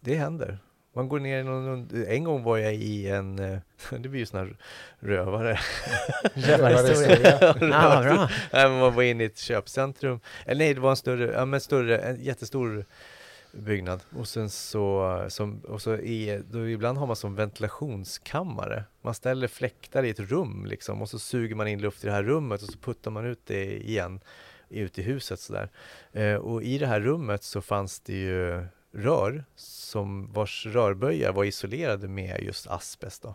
det 0.00 0.14
händer. 0.14 0.58
Man 0.94 1.08
går 1.08 1.20
ner 1.20 1.40
i 1.40 1.44
någon, 1.44 2.04
en 2.08 2.24
gång 2.24 2.42
var 2.42 2.58
jag 2.58 2.74
i 2.74 3.08
en, 3.08 3.38
eh, 3.38 3.58
det 3.98 4.08
blir 4.08 4.20
ju 4.20 4.26
sån 4.26 4.40
här 4.40 4.56
rövare. 4.98 5.58
Rövarhistoria. 6.34 8.28
ja, 8.52 8.68
man 8.68 8.94
var 8.94 9.02
inne 9.02 9.22
i 9.22 9.26
ett 9.26 9.38
köpcentrum. 9.38 10.20
Eller 10.46 10.64
nej, 10.64 10.74
det 10.74 10.80
var 10.80 10.90
en 10.90 10.96
större, 10.96 11.32
ja 11.32 11.44
men 11.44 11.60
större, 11.60 11.98
en 11.98 12.22
jättestor 12.22 12.84
byggnad. 13.52 14.00
Och 14.16 14.28
sen 14.28 14.50
så, 14.50 15.24
som, 15.28 15.60
och 15.60 15.82
så 15.82 15.94
i, 15.94 16.42
då 16.50 16.68
ibland 16.68 16.98
har 16.98 17.06
man 17.06 17.16
som 17.16 17.34
ventilationskammare. 17.34 18.84
Man 19.02 19.14
ställer 19.14 19.48
fläktar 19.48 20.02
i 20.02 20.10
ett 20.10 20.20
rum 20.20 20.66
liksom 20.66 21.02
och 21.02 21.08
så 21.08 21.18
suger 21.18 21.54
man 21.54 21.68
in 21.68 21.82
luft 21.82 22.04
i 22.04 22.06
det 22.06 22.12
här 22.12 22.22
rummet 22.22 22.62
och 22.62 22.68
så 22.68 22.78
puttar 22.78 23.10
man 23.10 23.26
ut 23.26 23.40
det 23.46 23.88
igen 23.88 24.20
ut 24.72 24.98
i 24.98 25.02
huset 25.02 25.40
sådär. 25.40 25.70
Eh, 26.12 26.34
och 26.34 26.62
i 26.62 26.78
det 26.78 26.86
här 26.86 27.00
rummet 27.00 27.42
så 27.42 27.60
fanns 27.60 28.00
det 28.00 28.12
ju 28.12 28.66
rör 28.92 29.44
som 29.56 30.32
vars 30.32 30.66
rörböjar 30.66 31.32
var 31.32 31.44
isolerade 31.44 32.08
med 32.08 32.42
just 32.42 32.66
asbest. 32.66 33.22
Då. 33.22 33.34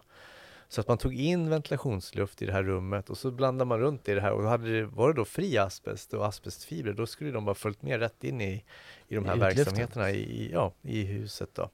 Så 0.70 0.82
att 0.82 0.88
man 0.88 0.98
tog 0.98 1.14
in 1.14 1.50
ventilationsluft 1.50 2.42
i 2.42 2.46
det 2.46 2.54
här 2.54 2.64
rummet 2.64 3.10
och 3.10 3.18
så 3.18 3.32
blandade 3.32 3.68
man 3.68 3.80
runt 3.80 4.10
i 4.10 4.14
det 4.14 4.22
här 4.22 4.32
och 4.32 4.44
hade 4.44 4.80
det, 4.80 4.86
var 4.86 5.08
det 5.08 5.14
då 5.14 5.26
fri 5.26 5.58
asbest 5.58 6.14
och 6.14 6.26
asbestfibrer 6.26 6.94
då 6.94 7.06
skulle 7.06 7.32
de 7.32 7.46
bara 7.46 7.56
följt 7.56 7.82
med 7.82 8.00
rätt 8.00 8.24
in 8.24 8.42
i, 8.42 8.64
i 9.08 9.16
de 9.16 9.26
här 9.26 9.36
I 9.36 9.40
verksamheterna 9.40 10.12
i, 10.12 10.50
ja, 10.54 10.74
i 10.82 11.04
huset. 11.04 11.50
Då. 11.54 11.70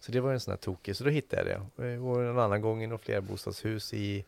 Så 0.00 0.12
det 0.12 0.20
var 0.20 0.32
en 0.32 0.40
sån 0.40 0.52
här 0.52 0.58
tokig, 0.58 0.96
så 0.96 1.04
då 1.04 1.10
hittade 1.10 1.50
jag 1.50 1.60
det. 1.76 1.98
Och 1.98 2.22
en 2.22 2.38
annan 2.38 2.60
gång 2.60 2.82
i 2.82 2.86
något 2.86 3.02
flerbostadshus 3.02 3.94
i 3.94 4.24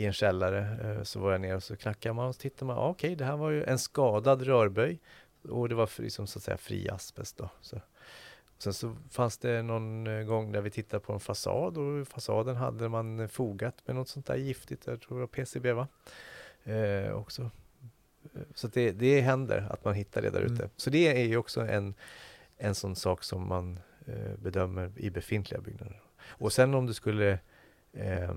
i 0.00 0.06
en 0.06 0.12
källare 0.12 0.78
eh, 0.82 1.02
så 1.02 1.20
var 1.20 1.32
jag 1.32 1.40
nere 1.40 1.56
och 1.56 1.62
så 1.62 1.76
knackade 1.76 2.12
man 2.12 2.28
och 2.28 2.34
så 2.34 2.40
tittade 2.40 2.64
man, 2.64 2.78
ah, 2.78 2.88
okej 2.88 3.08
okay, 3.08 3.14
det 3.14 3.24
här 3.24 3.36
var 3.36 3.50
ju 3.50 3.64
en 3.64 3.78
skadad 3.78 4.42
rörböj 4.42 4.98
och 5.48 5.68
det 5.68 5.74
var 5.74 5.90
liksom 6.02 6.26
så 6.26 6.38
att 6.38 6.42
säga 6.42 6.56
fri 6.56 6.88
asbest 6.88 7.36
då. 7.36 7.50
Så. 7.60 7.80
Sen 8.58 8.74
så 8.74 8.96
fanns 9.10 9.38
det 9.38 9.62
någon 9.62 10.06
eh, 10.06 10.22
gång 10.22 10.52
där 10.52 10.60
vi 10.60 10.70
tittade 10.70 11.00
på 11.00 11.12
en 11.12 11.20
fasad 11.20 11.78
och 11.78 12.08
fasaden 12.08 12.56
hade 12.56 12.88
man 12.88 13.28
fogat 13.28 13.74
med 13.86 13.96
något 13.96 14.08
sånt 14.08 14.26
där 14.26 14.36
giftigt, 14.36 14.86
jag 14.86 15.00
tror 15.00 15.16
det 15.16 15.20
var 15.20 15.26
PCB 15.26 15.72
va? 15.72 15.88
Eh, 16.64 17.12
också. 17.12 17.50
Så 18.54 18.68
det, 18.68 18.92
det 18.92 19.20
händer 19.20 19.66
att 19.70 19.84
man 19.84 19.94
hittar 19.94 20.22
det 20.22 20.30
där 20.30 20.40
ute. 20.40 20.62
Mm. 20.62 20.70
Så 20.76 20.90
det 20.90 21.22
är 21.22 21.26
ju 21.26 21.36
också 21.36 21.60
en, 21.60 21.94
en 22.56 22.74
sån 22.74 22.96
sak 22.96 23.24
som 23.24 23.48
man 23.48 23.80
eh, 24.06 24.34
bedömer 24.38 24.92
i 24.96 25.10
befintliga 25.10 25.60
byggnader. 25.60 26.00
Och 26.22 26.52
sen 26.52 26.74
om 26.74 26.86
du 26.86 26.94
skulle 26.94 27.38
eh, 27.92 28.34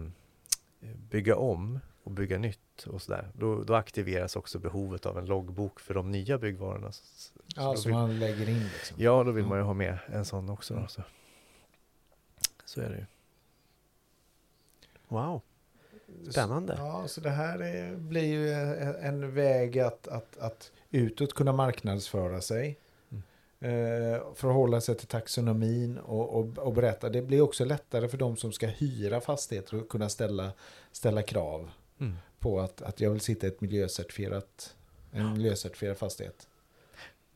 bygga 1.10 1.36
om 1.36 1.80
och 2.04 2.12
bygga 2.12 2.38
nytt 2.38 2.88
och 2.88 3.02
sådär, 3.02 3.32
då, 3.34 3.64
då 3.64 3.76
aktiveras 3.76 4.36
också 4.36 4.60
behovet 4.60 5.06
av 5.06 5.18
en 5.18 5.26
loggbok 5.26 5.80
för 5.80 5.94
de 5.94 6.12
nya 6.12 6.38
byggvarorna. 6.38 6.92
Så, 6.92 7.34
ja, 7.56 7.76
som 7.76 7.92
man 7.92 8.20
lägger 8.20 8.50
in 8.50 8.64
liksom. 8.74 8.98
Ja, 9.00 9.24
då 9.24 9.32
vill 9.32 9.46
man 9.46 9.58
ju 9.58 9.64
ha 9.64 9.74
med 9.74 9.98
en 10.06 10.26
sån 10.26 10.50
också. 10.50 10.74
Mm. 10.74 10.88
Så. 10.88 11.02
så 12.66 12.82
är 12.82 12.90
det 12.90 12.98
ju. 12.98 13.06
Wow. 15.08 15.42
Spännande. 16.30 16.76
Ja, 16.78 17.08
så 17.08 17.22
det 17.22 17.30
här 17.30 17.60
är, 17.60 17.96
blir 17.96 18.24
ju 18.24 18.54
en 19.02 19.34
väg 19.34 19.80
att, 19.80 20.08
att, 20.08 20.38
att 20.38 20.72
utåt 20.92 21.34
kunna 21.34 21.52
marknadsföra 21.52 22.42
sig. 22.42 22.78
Eh, 23.64 24.22
förhålla 24.36 24.82
sig 24.82 24.96
till 24.96 25.08
taxonomin 25.08 25.98
och, 25.98 26.40
och, 26.40 26.58
och, 26.58 26.74
berätta. 26.74 27.10
Det 27.10 27.22
blir 27.22 27.42
också 27.42 27.66
lättare 27.66 28.08
för 28.08 28.18
de 28.18 28.38
som 28.38 28.52
ska 28.52 28.68
hyra 28.68 29.22
fastigheter 29.22 29.78
att 29.78 29.90
kunna 29.90 30.10
ställa, 30.10 30.52
ställa 30.92 31.22
krav 31.22 31.70
mm. 32.00 32.16
på 32.40 32.60
att, 32.60 32.82
att 32.82 33.02
jag 33.02 33.12
vill 33.12 33.22
sitta 33.22 33.48
i 33.48 33.50
ett 33.50 33.62
miljöcertifierat, 33.62 34.76
en 35.12 35.34
miljöcertifierad 35.34 35.98
fastighet. 35.98 36.48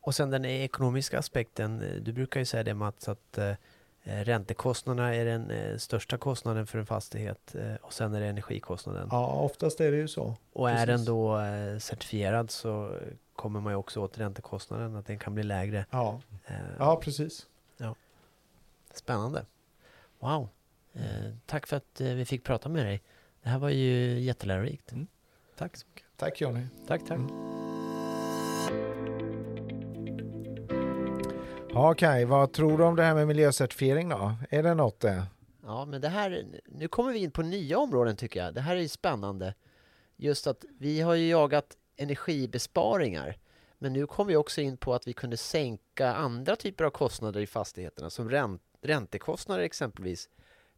Och 0.00 0.14
sen 0.14 0.30
den 0.30 0.44
ekonomiska 0.44 1.18
aspekten. 1.18 1.84
Du 2.02 2.12
brukar 2.12 2.40
ju 2.40 2.46
säga 2.46 2.62
det 2.62 2.74
Mats 2.74 3.08
att 3.08 3.38
eh, 3.38 3.54
räntekostnaderna 4.02 5.14
är 5.14 5.24
den 5.24 5.50
eh, 5.50 5.76
största 5.76 6.18
kostnaden 6.18 6.66
för 6.66 6.78
en 6.78 6.86
fastighet 6.86 7.54
eh, 7.54 7.74
och 7.82 7.92
sen 7.92 8.14
är 8.14 8.20
det 8.20 8.26
energikostnaden. 8.26 9.08
Ja, 9.10 9.26
oftast 9.26 9.80
är 9.80 9.90
det 9.90 9.96
ju 9.96 10.08
så. 10.08 10.36
Och 10.52 10.66
Precis. 10.66 10.82
är 10.82 10.86
den 10.86 11.04
då 11.04 11.40
certifierad 11.80 12.50
så 12.50 12.92
kommer 13.38 13.60
man 13.60 13.72
ju 13.72 13.76
också 13.76 14.00
åt 14.00 14.18
räntekostnaden, 14.18 14.96
att 14.96 15.06
den 15.06 15.18
kan 15.18 15.34
bli 15.34 15.42
lägre. 15.42 15.86
Ja, 15.90 16.20
eh, 16.46 16.54
ja 16.78 17.00
precis. 17.02 17.46
Ja. 17.76 17.94
Spännande. 18.94 19.46
Wow. 20.18 20.48
Eh, 20.92 21.32
tack 21.46 21.66
för 21.66 21.76
att 21.76 22.00
eh, 22.00 22.08
vi 22.08 22.24
fick 22.24 22.44
prata 22.44 22.68
med 22.68 22.86
dig. 22.86 23.02
Det 23.42 23.48
här 23.48 23.58
var 23.58 23.68
ju 23.68 24.20
jättelärorikt. 24.20 24.92
Mm. 24.92 25.06
Tack 25.56 25.76
så 25.76 25.86
mycket. 25.86 26.04
Tack 26.16 26.40
Johnny. 26.40 26.66
Tack, 26.86 27.00
tack. 27.00 27.18
Mm. 27.18 27.28
Ja, 31.70 31.94
Kaj, 31.94 32.24
vad 32.24 32.52
tror 32.52 32.78
du 32.78 32.84
om 32.84 32.96
det 32.96 33.02
här 33.02 33.14
med 33.14 33.26
miljöcertifiering 33.26 34.08
då? 34.08 34.34
Är 34.50 34.62
det 34.62 34.74
något 34.74 35.00
det? 35.00 35.26
Ja, 35.62 35.84
men 35.84 36.00
det 36.00 36.08
här, 36.08 36.44
nu 36.66 36.88
kommer 36.88 37.12
vi 37.12 37.18
in 37.18 37.30
på 37.30 37.42
nya 37.42 37.78
områden 37.78 38.16
tycker 38.16 38.44
jag. 38.44 38.54
Det 38.54 38.60
här 38.60 38.76
är 38.76 38.80
ju 38.80 38.88
spännande. 38.88 39.54
Just 40.16 40.46
att 40.46 40.64
vi 40.78 41.00
har 41.00 41.14
ju 41.14 41.28
jagat 41.28 41.76
energibesparingar. 41.98 43.36
Men 43.78 43.92
nu 43.92 44.06
kom 44.06 44.26
vi 44.26 44.36
också 44.36 44.60
in 44.60 44.76
på 44.76 44.94
att 44.94 45.08
vi 45.08 45.12
kunde 45.12 45.36
sänka 45.36 46.14
andra 46.14 46.56
typer 46.56 46.84
av 46.84 46.90
kostnader 46.90 47.40
i 47.40 47.46
fastigheterna 47.46 48.10
som 48.10 48.30
ränt, 48.30 48.62
räntekostnader 48.82 49.62
exempelvis 49.62 50.28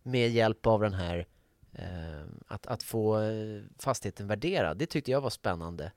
med 0.02 0.30
hjälp 0.30 0.66
av 0.66 0.80
den 0.80 0.94
här 0.94 1.26
eh, 1.72 2.26
att, 2.46 2.66
att 2.66 2.82
få 2.82 3.20
eh, 3.20 3.62
fastigheten 3.78 4.26
värderad. 4.26 4.78
Det 4.78 4.86
tyckte 4.86 5.10
jag 5.10 5.20
var 5.20 5.30
spännande. 5.30 5.92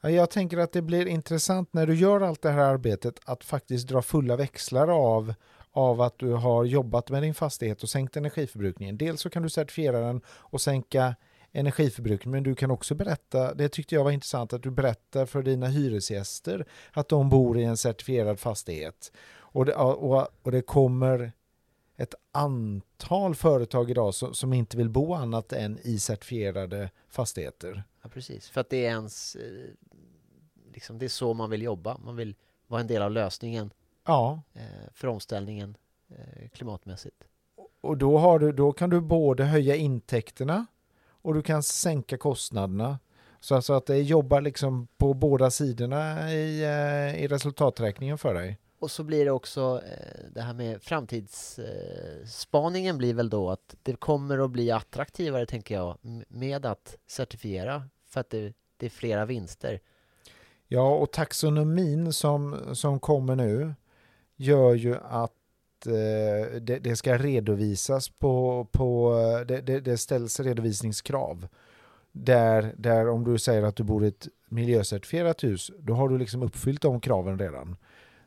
Jag 0.00 0.30
tänker 0.30 0.58
att 0.58 0.72
det 0.72 0.82
blir 0.82 1.06
intressant 1.06 1.72
när 1.72 1.86
du 1.86 1.94
gör 1.94 2.20
allt 2.20 2.42
det 2.42 2.50
här 2.50 2.62
arbetet 2.62 3.20
att 3.24 3.44
faktiskt 3.44 3.88
dra 3.88 4.02
fulla 4.02 4.36
växlar 4.36 4.88
av, 4.88 5.34
av 5.70 6.00
att 6.00 6.18
du 6.18 6.32
har 6.32 6.64
jobbat 6.64 7.10
med 7.10 7.22
din 7.22 7.34
fastighet 7.34 7.82
och 7.82 7.88
sänkt 7.88 8.16
energiförbrukningen. 8.16 8.98
Dels 8.98 9.20
så 9.20 9.30
kan 9.30 9.42
du 9.42 9.50
certifiera 9.50 10.00
den 10.00 10.20
och 10.26 10.60
sänka 10.60 11.14
energiförbrukning, 11.52 12.32
men 12.32 12.42
du 12.42 12.54
kan 12.54 12.70
också 12.70 12.94
berätta, 12.94 13.54
det 13.54 13.68
tyckte 13.68 13.94
jag 13.94 14.04
var 14.04 14.10
intressant, 14.10 14.52
att 14.52 14.62
du 14.62 14.70
berättar 14.70 15.26
för 15.26 15.42
dina 15.42 15.66
hyresgäster 15.66 16.66
att 16.92 17.08
de 17.08 17.28
bor 17.28 17.58
i 17.58 17.64
en 17.64 17.76
certifierad 17.76 18.40
fastighet. 18.40 19.12
Och 19.34 19.64
det, 19.64 19.74
och, 19.74 20.28
och 20.42 20.52
det 20.52 20.62
kommer 20.62 21.32
ett 21.96 22.14
antal 22.32 23.34
företag 23.34 23.90
idag 23.90 24.14
som, 24.14 24.34
som, 24.34 24.52
inte 24.52 24.76
vill 24.76 24.88
bo 24.88 25.14
annat 25.14 25.52
än 25.52 25.78
i 25.82 25.98
certifierade 25.98 26.90
fastigheter. 27.08 27.84
Ja, 28.02 28.08
precis. 28.08 28.48
För 28.48 28.60
att 28.60 28.70
det 28.70 28.86
är 28.86 28.90
ens, 28.90 29.36
eh, 29.36 29.70
liksom, 30.72 30.98
det 30.98 31.04
är 31.04 31.08
så 31.08 31.34
man 31.34 31.50
vill 31.50 31.62
jobba. 31.62 31.98
Man 31.98 32.16
vill 32.16 32.34
vara 32.66 32.80
en 32.80 32.86
del 32.86 33.02
av 33.02 33.10
lösningen 33.10 33.72
Ja, 34.06 34.42
eh, 34.52 34.62
för 34.94 35.08
omställningen 35.08 35.76
eh, 36.08 36.48
klimatmässigt. 36.48 37.24
och 37.80 37.98
då, 37.98 38.38
du, 38.38 38.52
då 38.52 38.72
kan 38.72 38.90
du 38.90 39.00
både 39.00 39.44
höja 39.44 39.76
intäkterna 39.76 40.66
och 41.22 41.34
du 41.34 41.42
kan 41.42 41.62
sänka 41.62 42.16
kostnaderna. 42.16 42.98
Så 43.40 43.54
alltså 43.54 43.72
att 43.72 43.86
det 43.86 44.02
jobbar 44.02 44.40
liksom 44.40 44.88
på 44.96 45.14
båda 45.14 45.50
sidorna 45.50 46.32
i, 46.32 46.64
eh, 46.64 47.24
i 47.24 47.28
resultaträkningen 47.28 48.18
för 48.18 48.34
dig. 48.34 48.58
Och 48.78 48.90
så 48.90 49.04
blir 49.04 49.24
det 49.24 49.30
också 49.30 49.82
eh, 49.86 50.24
det 50.34 50.40
här 50.40 50.54
med 50.54 50.82
framtidsspaningen 50.82 52.98
blir 52.98 53.14
väl 53.14 53.30
då 53.30 53.50
att 53.50 53.74
det 53.82 53.96
kommer 53.96 54.44
att 54.44 54.50
bli 54.50 54.70
attraktivare, 54.70 55.46
tänker 55.46 55.74
jag, 55.74 55.98
med 56.28 56.66
att 56.66 56.96
certifiera 57.06 57.88
för 58.06 58.20
att 58.20 58.30
det, 58.30 58.54
det 58.76 58.86
är 58.86 58.90
flera 58.90 59.24
vinster. 59.24 59.80
Ja, 60.68 60.94
och 60.94 61.12
taxonomin 61.12 62.12
som, 62.12 62.60
som 62.74 63.00
kommer 63.00 63.36
nu 63.36 63.74
gör 64.36 64.74
ju 64.74 64.96
att 64.96 65.32
eh, 65.86 65.92
det, 66.60 66.78
det 66.78 66.96
ska 66.96 67.18
redovisas 67.18 68.08
på, 68.08 68.64
på 68.72 69.12
det, 69.48 69.60
det, 69.60 69.80
det 69.80 69.98
ställs 69.98 70.40
redovisningskrav. 70.40 71.48
Där, 72.12 72.74
där 72.78 73.08
om 73.08 73.24
du 73.24 73.38
säger 73.38 73.62
att 73.62 73.76
du 73.76 73.82
bor 73.82 74.04
i 74.04 74.08
ett 74.08 74.28
miljöcertifierat 74.48 75.44
hus, 75.44 75.70
då 75.78 75.94
har 75.94 76.08
du 76.08 76.18
liksom 76.18 76.42
uppfyllt 76.42 76.82
de 76.82 77.00
kraven 77.00 77.38
redan. 77.38 77.76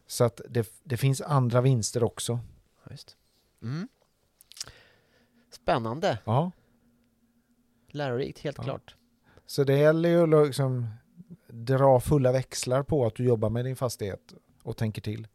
Så 0.07 0.23
att 0.23 0.41
det, 0.49 0.97
finns 0.97 1.21
andra 1.21 1.61
vinster 1.61 2.03
också. 2.03 2.39
Ja, 2.83 2.91
Just. 2.91 3.17
Mm. 3.63 3.87
Spännande, 5.51 6.19
Ja. 6.25 6.51
lärorikt, 7.91 8.39
helt 8.39 8.57
Ja. 8.57 8.63
klart. 8.63 8.95
Så 9.45 9.63
det 9.63 9.77
gäller 9.77 10.09
ju 10.09 10.39
att 10.41 10.47
liksom 10.47 10.87
dra 11.47 11.99
fulla 11.99 12.31
växlar 12.31 12.83
på 12.83 13.05
att 13.05 13.15
du 13.15 13.23
jobbar 13.23 13.49
med 13.49 13.65
din 13.65 13.75
fastighet 13.75 14.33
och 14.63 14.77
tänker 14.77 15.01
till. 15.01 15.27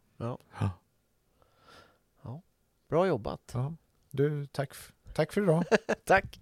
Bra 2.91 3.07
jobbat. 3.07 3.41
Ja. 3.53 3.75
Du, 4.11 4.47
tack, 4.47 4.71
tack 5.15 5.33
för 5.33 5.43
idag. 5.43 5.65
Tack! 6.07 6.41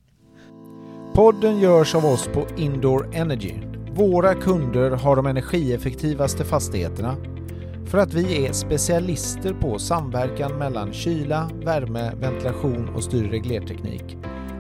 Podden 1.15 1.59
görs 1.59 1.95
av 1.95 2.05
oss 2.05 2.27
på 2.27 2.47
Indoor 2.57 3.15
Energy. 3.15 3.55
Våra 3.93 4.35
kunder 4.35 4.91
har 4.91 5.17
de 5.17 5.27
energieffektivaste 5.27 6.45
fastigheterna 6.45 7.17
för 7.87 7.99
att 7.99 8.15
vi 8.15 8.47
är 8.47 8.53
specialister 8.53 9.55
på 9.55 9.79
samverkan 9.79 10.59
mellan 10.59 10.93
kyla, 10.93 11.51
värme, 11.65 12.13
ventilation 12.15 12.89
och 12.89 13.05
styrreglerteknik. 13.05 14.17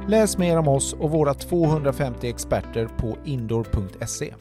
Läs 0.08 0.38
mer 0.38 0.58
om 0.58 0.68
oss 0.68 0.92
och 0.92 1.10
våra 1.10 1.34
250 1.34 2.28
experter 2.28 2.86
på 2.98 3.16
indoor.se. 3.24 4.34